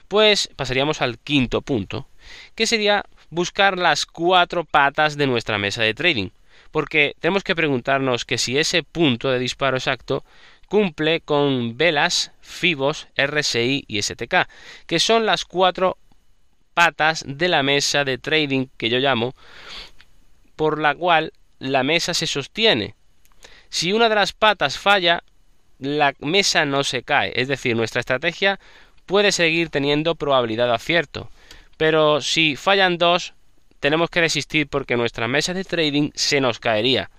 pues 0.09 0.51
pasaríamos 0.57 1.01
al 1.01 1.21
quinto 1.21 1.63
punto, 1.63 2.09
que 2.57 2.67
sería 2.67 3.05
buscar 3.29 3.79
las 3.79 4.05
cuatro 4.05 4.65
patas 4.65 5.17
de 5.17 5.29
nuestra 5.29 5.59
mesa 5.59 5.85
de 5.85 5.95
trading, 5.95 6.31
porque 6.73 7.15
tenemos 7.21 7.45
que 7.45 7.55
preguntarnos 7.55 8.25
que 8.25 8.37
si 8.37 8.59
ese 8.59 8.83
punto 8.83 9.31
de 9.31 9.39
disparo 9.39 9.77
exacto 9.77 10.25
cumple 10.71 11.21
con 11.21 11.77
velas, 11.77 12.31
FIBOS, 12.43 13.09
RSI 13.17 13.85
y 13.89 14.00
STK, 14.00 14.47
que 14.87 15.00
son 15.00 15.27
las 15.27 15.45
cuatro 15.45 15.99
patas 16.75 17.25
de 17.27 17.49
la 17.49 17.65
mesa 17.65 18.05
de 18.05 18.19
trading 18.19 18.69
que 18.79 18.89
yo 18.89 18.99
llamo, 18.99 19.35
por 20.55 20.81
la 20.81 20.95
cual 20.95 21.33
la 21.59 21.83
mesa 21.83 22.15
se 22.15 22.29
sostiene. 22.29 22.95
Si 23.69 23.93
una 23.93 24.09
de 24.09 24.15
las 24.15 24.33
patas 24.33 24.79
falla, 24.79 25.25
la 25.81 26.15
mesa 26.21 26.65
no 26.65 26.85
se 26.85 27.03
cae, 27.03 27.33
es 27.35 27.49
decir, 27.49 27.75
nuestra 27.75 27.99
estrategia 27.99 28.61
puede 29.07 29.33
seguir 29.33 29.71
teniendo 29.71 30.15
probabilidad 30.15 30.69
de 30.69 30.75
acierto, 30.75 31.31
pero 31.79 32.21
si 32.21 32.55
fallan 32.55 32.97
dos, 32.97 33.35
tenemos 33.81 34.09
que 34.09 34.21
resistir 34.21 34.69
porque 34.69 34.97
nuestra 34.97 35.27
mesa 35.27 35.53
de 35.53 35.65
trading 35.65 36.11
se 36.15 36.41
nos 36.41 36.61
caería. 36.61 37.11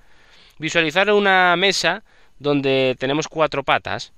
Visualizar 0.58 1.12
una 1.12 1.54
mesa 1.58 2.06
donde 2.42 2.96
tenemos 3.00 3.28
cuatro 3.28 3.64
patas, 3.64 4.14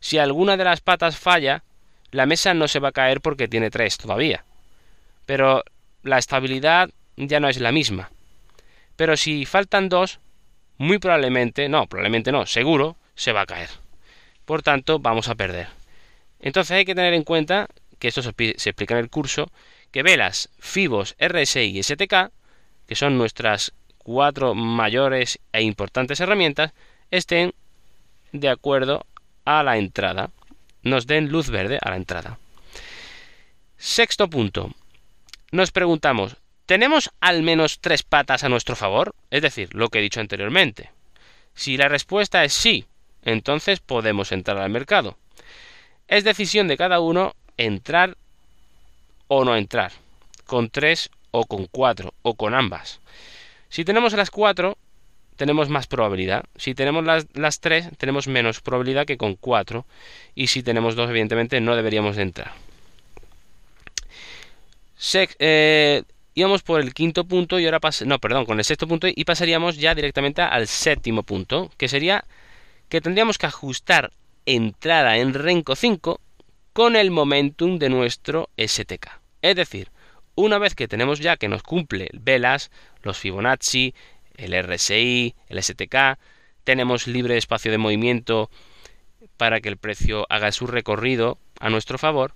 si 0.00 0.18
alguna 0.18 0.56
de 0.56 0.64
las 0.64 0.80
patas 0.80 1.16
falla, 1.16 1.62
la 2.10 2.26
mesa 2.26 2.54
no 2.54 2.68
se 2.68 2.80
va 2.80 2.88
a 2.88 2.92
caer 2.92 3.20
porque 3.20 3.48
tiene 3.48 3.70
tres 3.70 3.98
todavía 3.98 4.44
pero 5.26 5.64
la 6.02 6.18
estabilidad 6.18 6.88
ya 7.16 7.40
no 7.40 7.48
es 7.48 7.60
la 7.60 7.72
misma. 7.72 8.10
Pero 8.94 9.16
si 9.16 9.44
faltan 9.44 9.90
dos, 9.90 10.20
muy 10.78 10.98
probablemente, 10.98 11.68
no, 11.68 11.86
probablemente 11.86 12.32
no, 12.32 12.46
seguro, 12.46 12.96
se 13.14 13.32
va 13.32 13.42
a 13.42 13.46
caer. 13.46 13.68
Por 14.46 14.62
tanto, 14.62 15.00
vamos 15.00 15.28
a 15.28 15.34
perder. 15.34 15.68
Entonces 16.40 16.76
hay 16.76 16.84
que 16.84 16.94
tener 16.94 17.12
en 17.12 17.24
cuenta, 17.24 17.66
que 17.98 18.08
esto 18.08 18.22
se, 18.22 18.30
explica 18.30 18.94
en 18.94 19.00
el 19.00 19.10
curso, 19.10 19.50
que 19.90 20.02
velas, 20.02 20.48
FIBOS, 20.60 21.16
RSI 21.18 21.76
y 21.76 21.82
STK, 21.82 22.30
que 22.86 22.94
son 22.94 23.18
nuestras 23.18 23.72
cuatro 23.98 24.54
mayores 24.54 25.40
e 25.52 25.62
importantes 25.62 26.20
herramientas, 26.20 26.72
estén 27.10 27.52
de 28.32 28.48
acuerdo 28.48 29.06
a 29.44 29.62
la 29.62 29.78
entrada. 29.78 30.30
Nos 30.82 31.06
den 31.06 31.30
luz 31.30 31.50
verde 31.50 31.78
a 31.82 31.90
la 31.90 31.96
entrada. 31.96 32.38
Sexto 33.76 34.28
punto 34.30 34.70
nos 35.52 35.70
preguntamos, 35.70 36.36
¿tenemos 36.66 37.10
al 37.20 37.42
menos 37.42 37.80
tres 37.80 38.02
patas 38.02 38.42
a 38.42 38.48
nuestro 38.48 38.74
favor? 38.74 39.14
Es 39.30 39.42
decir, 39.42 39.72
lo 39.74 39.88
que 39.88 40.00
he 40.00 40.02
dicho 40.02 40.20
anteriormente. 40.20 40.90
Si 41.54 41.76
la 41.76 41.88
respuesta 41.88 42.44
es 42.44 42.52
sí, 42.52 42.84
entonces 43.22 43.80
podemos 43.80 44.32
entrar 44.32 44.58
al 44.58 44.70
mercado. 44.70 45.16
Es 46.08 46.24
decisión 46.24 46.68
de 46.68 46.76
cada 46.76 47.00
uno 47.00 47.34
entrar 47.56 48.16
o 49.28 49.44
no 49.44 49.56
entrar, 49.56 49.92
con 50.46 50.68
tres 50.68 51.10
o 51.30 51.46
con 51.46 51.66
cuatro, 51.66 52.12
o 52.22 52.34
con 52.34 52.54
ambas. 52.54 53.00
Si 53.68 53.84
tenemos 53.84 54.12
las 54.14 54.30
cuatro, 54.30 54.76
tenemos 55.36 55.68
más 55.68 55.86
probabilidad. 55.86 56.44
Si 56.56 56.74
tenemos 56.74 57.04
las, 57.04 57.26
las 57.34 57.60
tres, 57.60 57.88
tenemos 57.98 58.26
menos 58.28 58.60
probabilidad 58.60 59.06
que 59.06 59.16
con 59.16 59.34
cuatro. 59.34 59.86
Y 60.34 60.48
si 60.48 60.62
tenemos 60.62 60.96
dos, 60.96 61.08
evidentemente, 61.08 61.60
no 61.60 61.76
deberíamos 61.76 62.16
de 62.16 62.22
entrar 62.22 62.52
eh, 65.38 66.02
íbamos 66.34 66.62
por 66.62 66.80
el 66.80 66.94
quinto 66.94 67.24
punto 67.24 67.58
y 67.58 67.66
ahora 67.66 67.80
no, 68.04 68.18
perdón, 68.18 68.46
con 68.46 68.58
el 68.58 68.64
sexto 68.64 68.88
punto 68.88 69.06
y 69.08 69.24
pasaríamos 69.24 69.76
ya 69.76 69.94
directamente 69.94 70.42
al 70.42 70.66
séptimo 70.66 71.22
punto, 71.22 71.70
que 71.76 71.88
sería 71.88 72.24
que 72.88 73.00
tendríamos 73.00 73.38
que 73.38 73.46
ajustar 73.46 74.12
entrada 74.44 75.16
en 75.16 75.34
Renko 75.34 75.74
5 75.74 76.20
con 76.72 76.94
el 76.94 77.10
momentum 77.10 77.78
de 77.78 77.88
nuestro 77.88 78.50
STK. 78.56 79.20
Es 79.42 79.56
decir, 79.56 79.90
una 80.34 80.58
vez 80.58 80.74
que 80.74 80.88
tenemos 80.88 81.20
ya 81.20 81.36
que 81.36 81.48
nos 81.48 81.62
cumple 81.62 82.10
velas, 82.12 82.70
los 83.02 83.18
Fibonacci, 83.18 83.94
el 84.36 84.54
RSI, 84.54 85.34
el 85.48 85.62
STK, 85.62 86.18
tenemos 86.64 87.06
libre 87.06 87.36
espacio 87.36 87.70
de 87.70 87.78
movimiento 87.78 88.50
para 89.36 89.60
que 89.60 89.68
el 89.68 89.76
precio 89.76 90.26
haga 90.28 90.52
su 90.52 90.66
recorrido 90.66 91.38
a 91.60 91.70
nuestro 91.70 91.98
favor, 91.98 92.34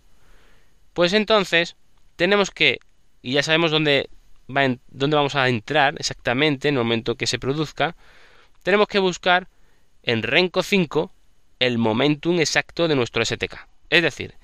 pues 0.93 1.13
entonces 1.13 1.77
tenemos 2.17 2.51
que, 2.51 2.79
y 3.23 3.33
ya 3.33 3.43
sabemos 3.43 3.71
dónde, 3.71 4.11
va 4.49 4.77
dónde 4.89 5.17
vamos 5.17 5.35
a 5.35 5.49
entrar 5.49 5.95
exactamente 5.99 6.69
en 6.69 6.75
el 6.75 6.83
momento 6.83 7.17
que 7.17 7.27
se 7.27 7.39
produzca, 7.39 7.97
tenemos 8.63 8.89
que 8.89 8.99
buscar 8.99 9.49
en 10.03 10.23
Renko 10.23 10.63
5 10.63 11.13
el 11.59 11.79
momentum 11.79 12.41
exacto 12.41 12.89
de 12.89 12.97
nuestro 12.97 13.25
STK. 13.25 13.69
Es 13.91 14.03
decir, 14.03 14.35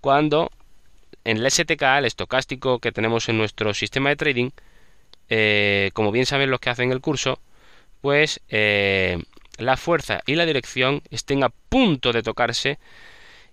cuando 0.00 0.50
en 1.24 1.38
el 1.38 1.50
STK, 1.50 1.82
el 1.98 2.06
estocástico 2.06 2.78
que 2.78 2.92
tenemos 2.92 3.28
en 3.28 3.38
nuestro 3.38 3.74
sistema 3.74 4.10
de 4.10 4.16
trading, 4.16 4.50
eh, 5.30 5.90
como 5.94 6.10
bien 6.12 6.26
saben 6.26 6.50
los 6.50 6.60
que 6.60 6.70
hacen 6.70 6.92
el 6.92 7.00
curso, 7.00 7.40
pues 8.00 8.40
eh, 8.48 9.22
la 9.58 9.76
fuerza 9.76 10.20
y 10.26 10.34
la 10.34 10.44
dirección 10.44 11.02
estén 11.10 11.44
a 11.44 11.48
punto 11.48 12.12
de 12.12 12.22
tocarse 12.22 12.78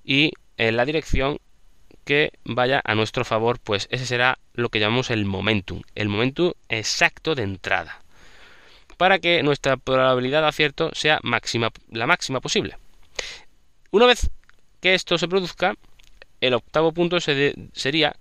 y 0.04 0.32
en 0.58 0.76
la 0.76 0.86
dirección 0.86 1.40
que 2.04 2.32
vaya 2.46 2.82
a 2.84 2.96
nuestro 2.96 3.26
favor, 3.26 3.60
pues 3.60 3.88
ese 3.92 4.06
será 4.06 4.40
lo 4.54 4.70
que 4.70 4.80
llamamos 4.80 5.12
el 5.12 5.26
momentum, 5.26 5.82
el 5.94 6.10
momentum 6.10 6.54
exacto 6.70 7.36
de 7.36 7.44
entrada, 7.44 8.02
para 8.96 9.20
que 9.20 9.44
nuestra 9.44 9.78
probabilidad 9.78 10.42
de 10.42 10.48
acierto 10.48 10.90
sea 10.94 11.20
máxima, 11.22 11.72
la 11.92 12.08
máxima 12.08 12.40
posible. 12.40 12.78
Una 13.92 14.06
vez 14.06 14.30
que 14.80 14.96
esto 14.96 15.18
se 15.18 15.28
produzca, 15.28 15.76
el 16.40 16.54
octavo 16.54 16.94
punto 16.94 17.20
sería 17.20 18.16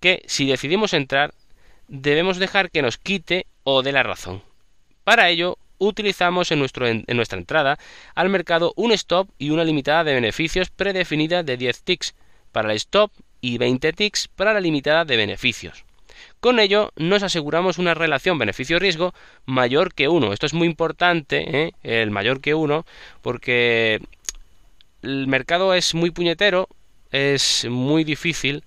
que 0.00 0.22
si 0.26 0.46
decidimos 0.46 0.92
entrar, 0.92 1.32
debemos 1.88 2.38
dejar 2.38 2.70
que 2.70 2.82
nos 2.82 2.98
quite 2.98 3.46
o 3.62 3.82
dé 3.82 3.92
la 3.92 4.02
razón. 4.02 4.42
Para 5.04 5.28
ello, 5.28 5.58
utilizamos 5.78 6.50
en, 6.50 6.58
nuestro, 6.58 6.86
en, 6.86 7.04
nuestra 7.08 7.38
entrada 7.38 7.78
al 8.14 8.28
mercado 8.28 8.72
un 8.76 8.92
stop 8.92 9.28
y 9.38 9.50
una 9.50 9.64
limitada 9.64 10.04
de 10.04 10.14
beneficios 10.14 10.70
predefinida 10.70 11.42
de 11.42 11.56
10 11.56 11.82
ticks 11.82 12.14
para 12.52 12.70
el 12.70 12.76
stop 12.76 13.10
y 13.40 13.58
20 13.58 13.92
ticks 13.92 14.28
para 14.28 14.54
la 14.54 14.60
limitada 14.60 15.04
de 15.04 15.16
beneficios. 15.16 15.84
Con 16.40 16.60
ello 16.60 16.92
nos 16.96 17.22
aseguramos 17.22 17.78
una 17.78 17.94
relación 17.94 18.38
beneficio-riesgo 18.38 19.14
mayor 19.46 19.94
que 19.94 20.08
1. 20.08 20.32
Esto 20.32 20.46
es 20.46 20.54
muy 20.54 20.66
importante, 20.66 21.64
¿eh? 21.64 21.72
el 21.82 22.10
mayor 22.10 22.40
que 22.40 22.54
1, 22.54 22.86
porque 23.22 24.00
el 25.02 25.26
mercado 25.26 25.74
es 25.74 25.94
muy 25.94 26.10
puñetero, 26.10 26.68
es 27.10 27.66
muy 27.68 28.04
difícil, 28.04 28.64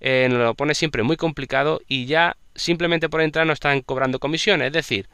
eh, 0.00 0.26
nos 0.30 0.38
lo 0.38 0.54
pone 0.54 0.74
siempre 0.74 1.02
muy 1.02 1.16
complicado 1.16 1.80
y 1.88 2.06
ya 2.06 2.36
simplemente 2.56 3.08
por 3.08 3.20
entrar 3.20 3.46
no 3.46 3.52
están 3.52 3.80
cobrando 3.82 4.18
comisiones, 4.18 4.68
es 4.68 4.72
decir, 4.72 5.08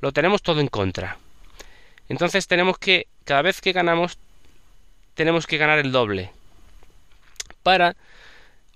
lo 0.00 0.12
tenemos 0.12 0.42
todo 0.42 0.60
en 0.60 0.68
contra. 0.68 1.18
Entonces 2.08 2.46
tenemos 2.46 2.78
que, 2.78 3.06
cada 3.24 3.42
vez 3.42 3.60
que 3.60 3.72
ganamos, 3.72 4.18
tenemos 5.14 5.46
que 5.46 5.58
ganar 5.58 5.78
el 5.78 5.92
doble. 5.92 6.32
Para 7.62 7.96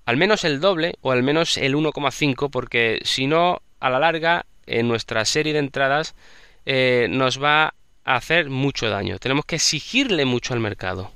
al 0.06 0.16
menos 0.16 0.44
el 0.44 0.60
doble 0.60 0.94
o 1.00 1.12
al 1.12 1.22
menos 1.22 1.56
el 1.56 1.74
1,5 1.74 2.50
porque 2.50 3.00
si 3.04 3.26
no, 3.26 3.60
a 3.80 3.90
la 3.90 3.98
larga, 3.98 4.46
en 4.66 4.88
nuestra 4.88 5.24
serie 5.24 5.52
de 5.52 5.58
entradas 5.58 6.14
eh, 6.66 7.06
nos 7.10 7.42
va 7.42 7.74
a 8.04 8.16
hacer 8.16 8.50
mucho 8.50 8.88
daño. 8.88 9.18
Tenemos 9.18 9.44
que 9.44 9.56
exigirle 9.56 10.24
mucho 10.24 10.54
al 10.54 10.60
mercado. 10.60 11.10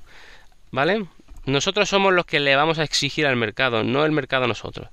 ¿Vale? 0.70 1.06
Nosotros 1.44 1.88
somos 1.88 2.12
los 2.12 2.26
que 2.26 2.40
le 2.40 2.56
vamos 2.56 2.78
a 2.78 2.84
exigir 2.84 3.26
al 3.26 3.36
mercado, 3.36 3.82
no 3.82 4.04
el 4.04 4.12
mercado 4.12 4.44
a 4.44 4.48
nosotros. 4.48 4.88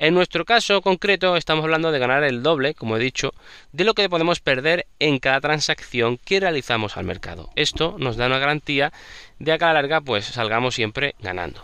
En 0.00 0.14
nuestro 0.14 0.46
caso 0.46 0.80
concreto 0.80 1.36
estamos 1.36 1.62
hablando 1.62 1.92
de 1.92 1.98
ganar 1.98 2.24
el 2.24 2.42
doble, 2.42 2.72
como 2.72 2.96
he 2.96 2.98
dicho, 2.98 3.34
de 3.72 3.84
lo 3.84 3.92
que 3.92 4.08
podemos 4.08 4.40
perder 4.40 4.86
en 4.98 5.18
cada 5.18 5.42
transacción 5.42 6.16
que 6.16 6.40
realizamos 6.40 6.96
al 6.96 7.04
mercado. 7.04 7.50
Esto 7.54 7.96
nos 7.98 8.16
da 8.16 8.26
una 8.26 8.38
garantía 8.38 8.94
de 9.38 9.58
que 9.58 9.64
a 9.64 9.68
la 9.68 9.74
larga 9.74 10.00
pues 10.00 10.24
salgamos 10.24 10.74
siempre 10.74 11.16
ganando. 11.20 11.62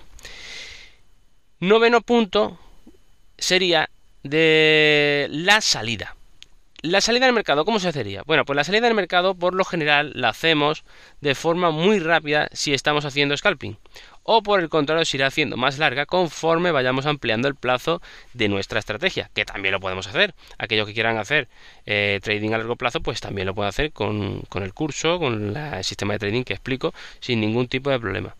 Noveno 1.60 2.02
punto 2.02 2.58
sería 3.38 3.88
de 4.22 5.28
la 5.30 5.62
salida. 5.62 6.15
La 6.82 7.00
salida 7.00 7.24
del 7.24 7.34
mercado, 7.34 7.64
¿cómo 7.64 7.80
se 7.80 7.88
hacería? 7.88 8.22
Bueno, 8.26 8.44
pues 8.44 8.54
la 8.56 8.64
salida 8.64 8.86
del 8.86 8.94
mercado 8.94 9.34
por 9.34 9.54
lo 9.54 9.64
general 9.64 10.12
la 10.14 10.28
hacemos 10.28 10.84
de 11.20 11.34
forma 11.34 11.70
muy 11.70 11.98
rápida 11.98 12.48
si 12.52 12.74
estamos 12.74 13.04
haciendo 13.04 13.36
scalping 13.36 13.78
o 14.26 14.42
por 14.42 14.60
el 14.60 14.68
contrario 14.68 15.04
se 15.04 15.16
irá 15.16 15.28
haciendo 15.28 15.56
más 15.56 15.78
larga 15.78 16.04
conforme 16.04 16.72
vayamos 16.72 17.06
ampliando 17.06 17.48
el 17.48 17.54
plazo 17.54 18.02
de 18.34 18.48
nuestra 18.48 18.80
estrategia, 18.80 19.30
que 19.32 19.44
también 19.44 19.72
lo 19.72 19.80
podemos 19.80 20.06
hacer. 20.08 20.34
Aquellos 20.58 20.86
que 20.86 20.94
quieran 20.94 21.16
hacer 21.16 21.48
eh, 21.86 22.20
trading 22.22 22.52
a 22.52 22.58
largo 22.58 22.76
plazo, 22.76 23.00
pues 23.00 23.20
también 23.20 23.46
lo 23.46 23.54
pueden 23.54 23.68
hacer 23.68 23.92
con, 23.92 24.42
el 24.54 24.74
curso, 24.74 25.18
con 25.18 25.56
el 25.56 25.84
sistema 25.84 26.14
de 26.14 26.18
trading 26.18 26.42
que 26.42 26.54
explico, 26.54 26.92
sin 27.20 27.40
ningún 27.40 27.68
tipo 27.68 27.88
de 27.88 28.00
problema. 28.00 28.34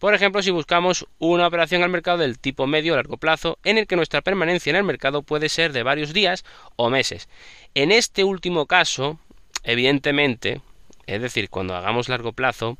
Por 0.00 0.14
ejemplo, 0.14 0.42
si 0.42 0.50
buscamos 0.50 1.06
una 1.18 1.46
operación 1.46 1.82
al 1.82 1.90
mercado 1.90 2.16
del 2.18 2.38
tipo 2.38 2.66
medio 2.66 2.94
o 2.94 2.96
largo 2.96 3.18
plazo, 3.18 3.58
en 3.64 3.76
el 3.76 3.86
que 3.86 3.96
nuestra 3.96 4.22
permanencia 4.22 4.70
en 4.70 4.76
el 4.76 4.82
mercado 4.82 5.22
puede 5.22 5.50
ser 5.50 5.74
de 5.74 5.82
varios 5.82 6.14
días 6.14 6.42
o 6.76 6.88
meses. 6.88 7.28
En 7.74 7.92
este 7.92 8.24
último 8.24 8.66
caso, 8.66 9.20
evidentemente, 9.62 10.60
es 11.06 11.22
decir, 11.22 11.48
cuando 11.50 11.76
hagamos 11.76 12.08
largo 12.08 12.32
plazo, 12.32 12.78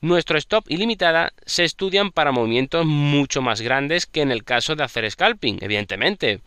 nuestro 0.00 0.38
stop 0.38 0.64
y 0.68 0.78
limitada 0.78 1.32
se 1.44 1.64
estudian 1.64 2.10
para 2.10 2.32
movimientos 2.32 2.86
mucho 2.86 3.42
más 3.42 3.60
grandes 3.60 4.06
que 4.06 4.22
en 4.22 4.32
el 4.32 4.42
caso 4.42 4.74
de 4.74 4.84
hacer 4.84 5.08
scalping, 5.10 5.58
evidentemente. 5.60 6.40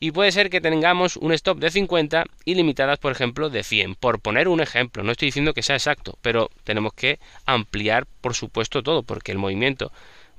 Y 0.00 0.10
puede 0.10 0.32
ser 0.32 0.50
que 0.50 0.60
tengamos 0.60 1.16
un 1.16 1.32
stop 1.32 1.58
de 1.58 1.70
50 1.70 2.24
y 2.44 2.54
limitadas, 2.56 2.98
por 2.98 3.12
ejemplo, 3.12 3.48
de 3.48 3.62
100. 3.62 3.94
Por 3.94 4.20
poner 4.20 4.48
un 4.48 4.60
ejemplo, 4.60 5.02
no 5.02 5.12
estoy 5.12 5.26
diciendo 5.26 5.54
que 5.54 5.62
sea 5.62 5.76
exacto, 5.76 6.18
pero 6.22 6.50
tenemos 6.64 6.94
que 6.94 7.20
ampliar, 7.46 8.06
por 8.20 8.34
supuesto, 8.34 8.82
todo, 8.82 9.02
porque 9.02 9.32
el 9.32 9.38
movimiento 9.38 9.92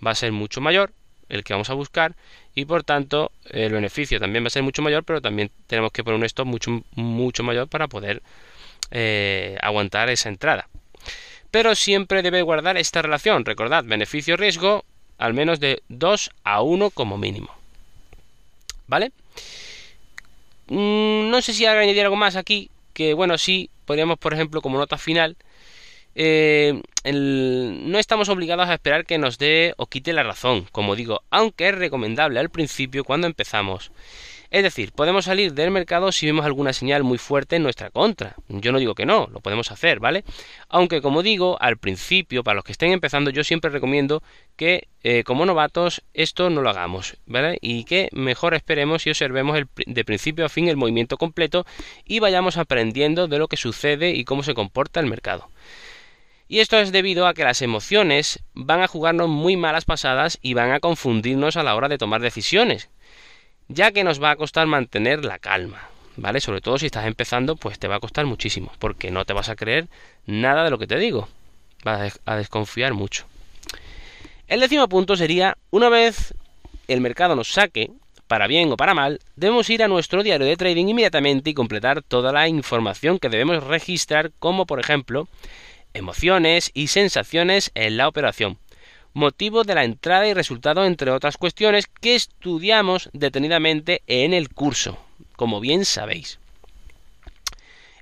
va 0.06 0.12
a 0.12 0.16
ser 0.16 0.32
mucho 0.32 0.62
mayor, 0.62 0.94
el 1.30 1.44
que 1.44 1.54
vamos 1.54 1.70
a 1.70 1.76
buscar, 1.76 2.16
y 2.56 2.66
por 2.66 2.84
tanto 2.84 3.32
el 3.50 3.72
beneficio 3.72 4.20
también 4.20 4.44
va 4.44 4.48
a 4.48 4.52
ser 4.52 4.64
mucho 4.64 4.82
mayor, 4.82 5.04
pero 5.04 5.22
también 5.22 5.52
tenemos 5.68 5.92
que 5.92 6.04
poner 6.04 6.20
un 6.20 6.26
stop 6.26 6.46
mucho, 6.46 6.84
mucho 6.96 7.44
mayor 7.44 7.68
para 7.68 7.88
poder 7.88 8.22
eh, 8.92 9.58
aguantar 9.62 10.10
esa 10.10 10.30
entrada 10.30 10.68
pero 11.52 11.76
siempre 11.76 12.22
debe 12.24 12.42
guardar 12.42 12.78
esta 12.78 13.02
relación. 13.02 13.46
Recordad, 13.46 13.84
beneficio-riesgo 13.84 14.86
al 15.18 15.34
menos 15.34 15.60
de 15.60 15.84
2 15.90 16.32
a 16.44 16.62
1 16.62 16.90
como 16.90 17.18
mínimo. 17.18 17.50
¿Vale? 18.88 19.12
Mm, 20.68 21.30
no 21.30 21.42
sé 21.42 21.54
si 21.54 21.66
añadir 21.66 22.02
algo 22.02 22.16
más 22.16 22.36
aquí, 22.36 22.72
que 22.94 23.14
bueno, 23.14 23.38
sí, 23.38 23.70
podríamos, 23.86 24.18
por 24.18 24.34
ejemplo, 24.34 24.62
como 24.62 24.80
nota 24.80 24.98
final, 24.98 25.36
eh, 26.16 26.82
no 27.04 28.00
estamos 28.00 28.30
obligados 28.30 28.70
a 28.70 28.74
esperar 28.74 29.06
que 29.06 29.18
nos 29.18 29.38
dé 29.38 29.74
o 29.78 29.88
quite 29.88 30.14
la 30.14 30.24
razón, 30.24 30.68
como 30.72 30.96
digo, 30.96 31.22
aunque 31.30 31.70
es 31.70 31.76
recomendable 31.76 32.40
al 32.40 32.50
principio 32.50 33.04
cuando 33.04 33.28
empezamos. 33.28 33.92
Es 34.52 34.64
decir, 34.64 34.92
podemos 34.92 35.24
salir 35.26 35.54
del 35.54 35.72
mercado 35.72 36.12
si 36.12 36.26
vemos 36.26 36.46
alguna 36.46 36.74
señal 36.74 37.04
muy 37.04 37.18
fuerte 37.18 37.56
en 37.56 37.64
nuestra 37.64 37.90
contra. 37.90 38.36
Yo 38.50 38.74
no 38.74 38.80
digo 38.80 38.96
que 38.96 39.06
no, 39.06 39.30
lo 39.32 39.40
podemos 39.40 39.72
hacer, 39.72 40.02
¿vale? 40.02 40.26
Aunque 40.68 41.02
como 41.02 41.24
digo, 41.24 41.58
al 41.62 41.78
principio, 41.78 42.44
para 42.44 42.56
los 42.56 42.66
que 42.66 42.74
estén 42.74 42.92
empezando, 42.92 43.32
yo 43.32 43.46
siempre 43.46 43.72
recomiendo 43.72 44.22
que 44.58 44.90
eh, 45.04 45.24
como 45.24 45.46
novatos 45.46 46.04
esto 46.14 46.50
no 46.50 46.62
lo 46.62 46.70
hagamos, 46.70 47.16
¿vale? 47.26 47.60
Y 47.62 47.86
que 47.86 48.10
mejor 48.12 48.54
esperemos 48.54 49.08
y 49.08 49.12
observemos 49.12 49.58
de 49.86 50.06
principio 50.06 50.46
a 50.46 50.50
fin 50.50 50.68
el 50.68 50.76
movimiento 50.76 51.18
completo 51.18 51.66
y 52.04 52.20
vayamos 52.20 52.58
aprendiendo 52.58 53.30
de 53.30 53.40
lo 53.40 53.48
que 53.48 53.56
sucede 53.56 54.10
y 54.10 54.26
cómo 54.26 54.44
se 54.44 54.54
comporta 54.54 55.00
el 55.00 55.06
mercado. 55.06 55.50
Y 56.52 56.60
esto 56.60 56.78
es 56.78 56.92
debido 56.92 57.28
a 57.28 57.34
que 57.34 57.46
las 57.46 57.62
emociones 57.62 58.44
van 58.54 58.82
a 58.82 58.88
jugarnos 58.90 59.30
muy 59.30 59.56
malas 59.56 59.86
pasadas 59.86 60.38
y 60.42 60.54
van 60.54 60.74
a 60.74 60.82
confundirnos 60.82 61.56
a 61.56 61.64
la 61.64 61.74
hora 61.76 61.88
de 61.88 61.98
tomar 61.98 62.20
decisiones 62.20 62.90
ya 63.70 63.94
que 63.94 64.04
nos 64.04 64.22
va 64.22 64.32
a 64.32 64.36
costar 64.36 64.68
mantener 64.68 65.24
la 65.24 65.40
calma, 65.40 65.88
¿vale? 66.18 66.42
Sobre 66.42 66.60
todo 66.60 66.78
si 66.78 66.88
estás 66.88 67.06
empezando, 67.06 67.56
pues 67.56 67.80
te 67.80 67.88
va 67.88 67.96
a 67.96 68.00
costar 68.02 68.26
muchísimo, 68.26 68.70
porque 68.80 69.12
no 69.12 69.24
te 69.24 69.32
vas 69.32 69.48
a 69.48 69.56
creer 69.56 69.88
nada 70.26 70.66
de 70.66 70.72
lo 70.72 70.78
que 70.78 70.88
te 70.88 70.98
digo, 70.98 71.30
vas 71.86 72.20
a 72.26 72.36
desconfiar 72.36 72.94
mucho. 72.94 73.24
El 74.50 74.60
décimo 74.60 74.90
punto 74.90 75.16
sería, 75.16 75.58
una 75.70 75.88
vez 75.88 76.34
el 76.90 77.00
mercado 77.00 77.34
nos 77.34 77.54
saque, 77.54 77.92
para 78.28 78.48
bien 78.48 78.70
o 78.74 78.76
para 78.76 78.94
mal, 78.94 79.22
debemos 79.38 79.70
ir 79.70 79.84
a 79.84 79.88
nuestro 79.88 80.22
diario 80.22 80.48
de 80.48 80.58
trading 80.58 80.88
inmediatamente 80.88 81.50
y 81.50 81.54
completar 81.54 82.02
toda 82.02 82.34
la 82.34 82.50
información 82.50 83.20
que 83.20 83.30
debemos 83.30 83.64
registrar, 83.64 84.32
como 84.38 84.66
por 84.66 84.82
ejemplo 84.82 85.30
emociones 85.94 86.72
y 86.74 86.88
sensaciones 86.88 87.72
en 87.76 87.98
la 87.98 88.08
operación, 88.08 88.58
motivo 89.14 89.64
de 89.64 89.76
la 89.76 89.84
entrada 89.84 90.28
y 90.28 90.34
resultado, 90.34 90.86
entre 90.86 91.12
otras 91.12 91.38
cuestiones 91.38 91.88
que 91.88 92.16
estudiamos 92.16 93.10
detenidamente 93.14 94.02
en 94.08 94.34
el 94.34 94.50
curso, 94.50 94.98
como 95.36 95.60
bien 95.60 95.86
sabéis. 95.86 96.40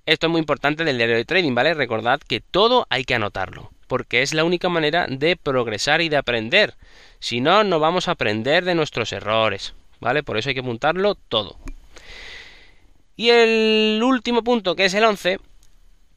Esto 0.06 0.28
es 0.28 0.32
muy 0.32 0.40
importante 0.40 0.84
del 0.84 0.98
diario 0.98 1.16
de 1.16 1.26
trading, 1.26 1.54
¿vale? 1.54 1.74
Recordad 1.74 2.20
que 2.20 2.40
todo 2.40 2.88
hay 2.90 3.04
que 3.04 3.16
anotarlo, 3.16 3.72
porque 3.88 4.22
es 4.22 4.34
la 4.34 4.44
única 4.44 4.70
manera 4.70 5.06
de 5.08 5.36
progresar 5.36 6.02
y 6.02 6.10
de 6.10 6.18
aprender. 6.18 6.76
Si 7.20 7.42
no, 7.42 7.64
no 7.64 7.80
vamos 7.80 8.08
a 8.08 8.12
aprender 8.12 8.66
de 8.66 8.76
nuestros 8.76 9.14
errores, 9.14 9.74
¿vale? 10.00 10.24
Por 10.24 10.38
eso 10.38 10.50
hay 10.50 10.56
que 10.56 10.62
apuntarlo 10.62 11.16
todo. 11.16 11.58
Y 13.16 13.30
el 13.30 14.02
último 14.02 14.44
punto, 14.44 14.76
que 14.76 14.86
es 14.86 14.94
el 14.94 15.04
11, 15.04 15.40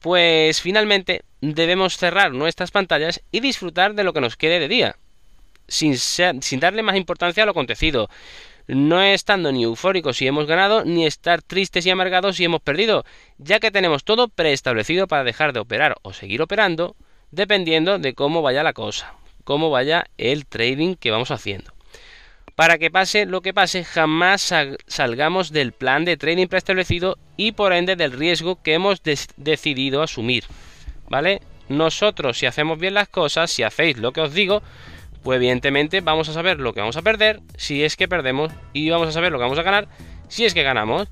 pues 0.01 0.61
finalmente 0.61 1.23
debemos 1.43 1.99
cerrar 1.99 2.33
nuestras 2.33 2.71
pantallas 2.71 3.21
y 3.31 3.41
disfrutar 3.41 3.95
de 3.95 4.05
lo 4.05 4.15
que 4.15 4.23
nos 4.23 4.37
quede 4.37 4.61
de 4.61 4.69
día, 4.69 4.97
sin, 5.69 5.99
sin 5.99 6.61
darle 6.61 6.83
más 6.83 6.97
importancia 6.97 7.43
a 7.43 7.47
lo 7.47 7.51
acontecido, 7.51 8.09
no 8.69 9.03
estando 9.03 9.53
ni 9.53 9.65
eufóricos 9.65 10.17
si 10.17 10.27
hemos 10.27 10.47
ganado, 10.47 10.85
ni 10.85 11.05
estar 11.05 11.43
tristes 11.43 11.85
y 11.85 11.91
amargados 11.91 12.37
si 12.37 12.45
hemos 12.45 12.63
perdido, 12.63 13.05
ya 13.39 13.61
que 13.61 13.71
tenemos 13.71 14.05
todo 14.05 14.29
preestablecido 14.29 15.09
para 15.09 15.25
dejar 15.25 15.53
de 15.53 15.61
operar 15.61 15.97
o 16.03 16.13
seguir 16.13 16.41
operando, 16.41 16.97
dependiendo 17.33 17.99
de 17.99 18.15
cómo 18.15 18.41
vaya 18.41 18.63
la 18.63 18.73
cosa, 18.73 19.15
cómo 19.45 19.69
vaya 19.69 20.07
el 20.17 20.47
trading 20.47 20.95
que 20.95 21.11
vamos 21.11 21.31
haciendo 21.31 21.73
para 22.55 22.79
que 22.79 22.91
pase 22.91 23.27
lo 23.27 23.41
que 23.41 23.55
pase, 23.55 23.85
jamás 23.85 24.55
salgamos 24.87 25.51
del 25.53 25.73
plan 25.73 26.05
de 26.05 26.17
trading 26.17 26.49
preestablecido 26.49 27.19
y 27.37 27.53
por 27.53 27.73
ende 27.73 27.97
del 27.97 28.13
riesgo 28.13 28.63
que 28.63 28.75
hemos 28.75 29.03
decidido 29.03 30.03
asumir. 30.03 30.45
¿Vale? 31.13 31.43
Nosotros, 31.69 32.39
si 32.39 32.47
hacemos 32.47 32.79
bien 32.79 32.95
las 32.95 33.07
cosas, 33.07 33.51
si 33.51 33.63
hacéis 33.63 33.99
lo 33.99 34.15
que 34.15 34.23
os 34.23 34.33
digo, 34.33 34.63
pues 35.23 35.37
evidentemente 35.37 36.01
vamos 36.01 36.31
a 36.31 36.33
saber 36.33 36.59
lo 36.59 36.73
que 36.73 36.81
vamos 36.81 36.97
a 36.97 37.03
perder 37.03 37.41
si 37.55 37.85
es 37.85 37.97
que 37.97 38.09
perdemos 38.09 38.51
y 38.73 38.89
vamos 38.89 39.09
a 39.09 39.13
saber 39.13 39.31
lo 39.31 39.37
que 39.37 39.43
vamos 39.43 39.59
a 39.59 39.63
ganar 39.63 39.89
si 40.29 40.47
es 40.47 40.55
que 40.55 40.63
ganamos. 40.63 41.09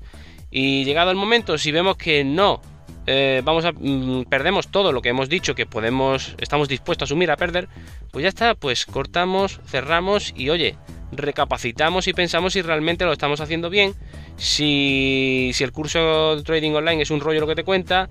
Y 0.49 0.85
llegado 0.85 1.11
el 1.11 1.17
momento, 1.17 1.59
si 1.59 1.71
vemos 1.71 1.97
que 1.97 2.23
no 2.23 2.63
eh, 3.05 3.43
vamos 3.45 3.63
a 3.63 3.73
mm, 3.73 4.23
perdemos 4.23 4.69
todo 4.69 4.91
lo 4.91 5.03
que 5.03 5.09
hemos 5.09 5.29
dicho 5.29 5.53
que 5.53 5.67
podemos, 5.67 6.35
estamos 6.39 6.67
dispuestos 6.67 7.05
a 7.05 7.09
asumir 7.09 7.29
a 7.29 7.37
perder, 7.37 7.69
pues 8.09 8.23
ya 8.23 8.29
está, 8.29 8.55
pues 8.55 8.87
cortamos, 8.87 9.59
cerramos 9.67 10.33
y 10.35 10.49
oye, 10.49 10.77
recapacitamos 11.11 12.07
y 12.07 12.13
pensamos 12.13 12.53
si 12.53 12.63
realmente 12.63 13.05
lo 13.05 13.11
estamos 13.11 13.39
haciendo 13.39 13.69
bien, 13.69 13.93
si, 14.37 15.51
si 15.53 15.63
el 15.63 15.71
curso 15.71 16.37
de 16.37 16.41
trading 16.41 16.71
online 16.71 17.03
es 17.03 17.11
un 17.11 17.19
rollo 17.19 17.39
lo 17.39 17.47
que 17.47 17.55
te 17.55 17.63
cuenta, 17.63 18.09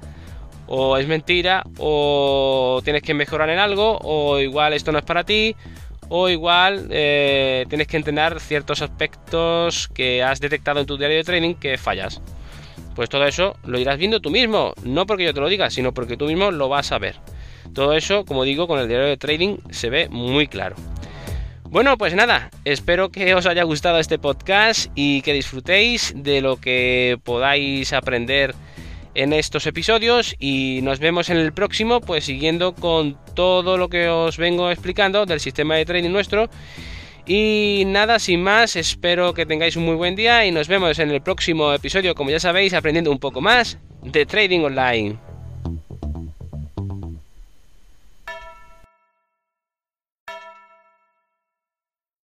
o 0.73 0.97
es 0.97 1.09
mentira, 1.09 1.65
o 1.79 2.81
tienes 2.85 3.03
que 3.03 3.13
mejorar 3.13 3.51
en 3.51 3.59
algo, 3.59 3.99
o 4.03 4.39
igual 4.39 4.73
esto 4.73 4.93
no 4.93 4.99
es 4.99 5.05
para 5.05 5.25
ti, 5.25 5.57
o 6.09 6.29
igual 6.29 6.87
eh, 6.91 7.67
tienes 7.69 7.89
que 7.89 7.97
entender 7.97 8.39
ciertos 8.39 8.81
aspectos 8.81 9.89
que 9.89 10.23
has 10.23 10.41
detectado 10.41 10.79
en 10.79 10.87
tu 10.87 10.97
diario 10.97 11.17
de 11.17 11.25
trading 11.25 11.55
que 11.55 11.77
fallas. 11.77 12.23
Pues 12.95 13.09
todo 13.09 13.27
eso 13.27 13.57
lo 13.65 13.81
irás 13.81 13.99
viendo 13.99 14.21
tú 14.21 14.31
mismo, 14.31 14.73
no 14.85 15.07
porque 15.07 15.25
yo 15.25 15.35
te 15.35 15.41
lo 15.41 15.49
diga, 15.49 15.71
sino 15.71 15.93
porque 15.93 16.17
tú 16.17 16.27
mismo 16.27 16.53
lo 16.53 16.69
vas 16.69 16.93
a 16.93 16.99
ver. 16.99 17.17
Todo 17.75 17.95
eso, 17.95 18.25
como 18.25 18.45
digo, 18.45 18.69
con 18.69 18.79
el 18.79 18.87
diario 18.87 19.09
de 19.09 19.17
trading 19.17 19.57
se 19.71 19.91
ve 19.91 20.09
muy 20.09 20.47
claro. 20.47 20.77
Bueno, 21.65 21.99
pues 21.99 22.15
nada, 22.15 22.51
espero 22.65 23.11
que 23.11 23.35
os 23.35 23.47
haya 23.47 23.65
gustado 23.65 23.99
este 23.99 24.21
podcast 24.21 24.91
y 24.95 25.23
que 25.23 25.33
disfrutéis 25.33 26.13
de 26.17 26.41
lo 26.41 26.61
que 26.61 27.19
podáis 27.25 27.93
aprender 27.93 28.55
en 29.15 29.33
estos 29.33 29.67
episodios 29.67 30.35
y 30.39 30.81
nos 30.83 30.99
vemos 30.99 31.31
en 31.31 31.37
el 31.37 31.53
próximo, 31.53 32.01
pues 32.01 32.25
siguiendo 32.25 32.75
con 32.75 33.19
todo 33.35 33.77
lo 33.77 33.89
que 33.89 34.09
os 34.09 34.37
vengo 34.37 34.71
explicando 34.71 35.27
del 35.27 35.41
sistema 35.41 35.77
de 35.77 35.85
trading 35.85 36.11
nuestro. 36.11 36.49
Y 37.27 37.85
nada, 37.87 38.19
sin 38.19 38.43
más, 38.43 38.77
espero 38.77 39.35
que 39.35 39.47
tengáis 39.47 39.77
un 39.77 39.85
muy 39.85 39.95
buen 39.95 40.17
día 40.17 40.47
y 40.47 40.53
nos 40.53 40.69
vemos 40.69 40.99
en 40.99 41.11
el 41.11 41.21
próximo 41.21 41.73
episodio, 41.73 42.15
como 42.15 42.31
ya 42.31 42.41
sabéis, 42.41 42.75
aprendiendo 42.75 43.11
un 43.11 43.19
poco 43.19 43.41
más 43.41 43.79
de 44.03 44.27
trading 44.27 44.61
online. 44.61 45.30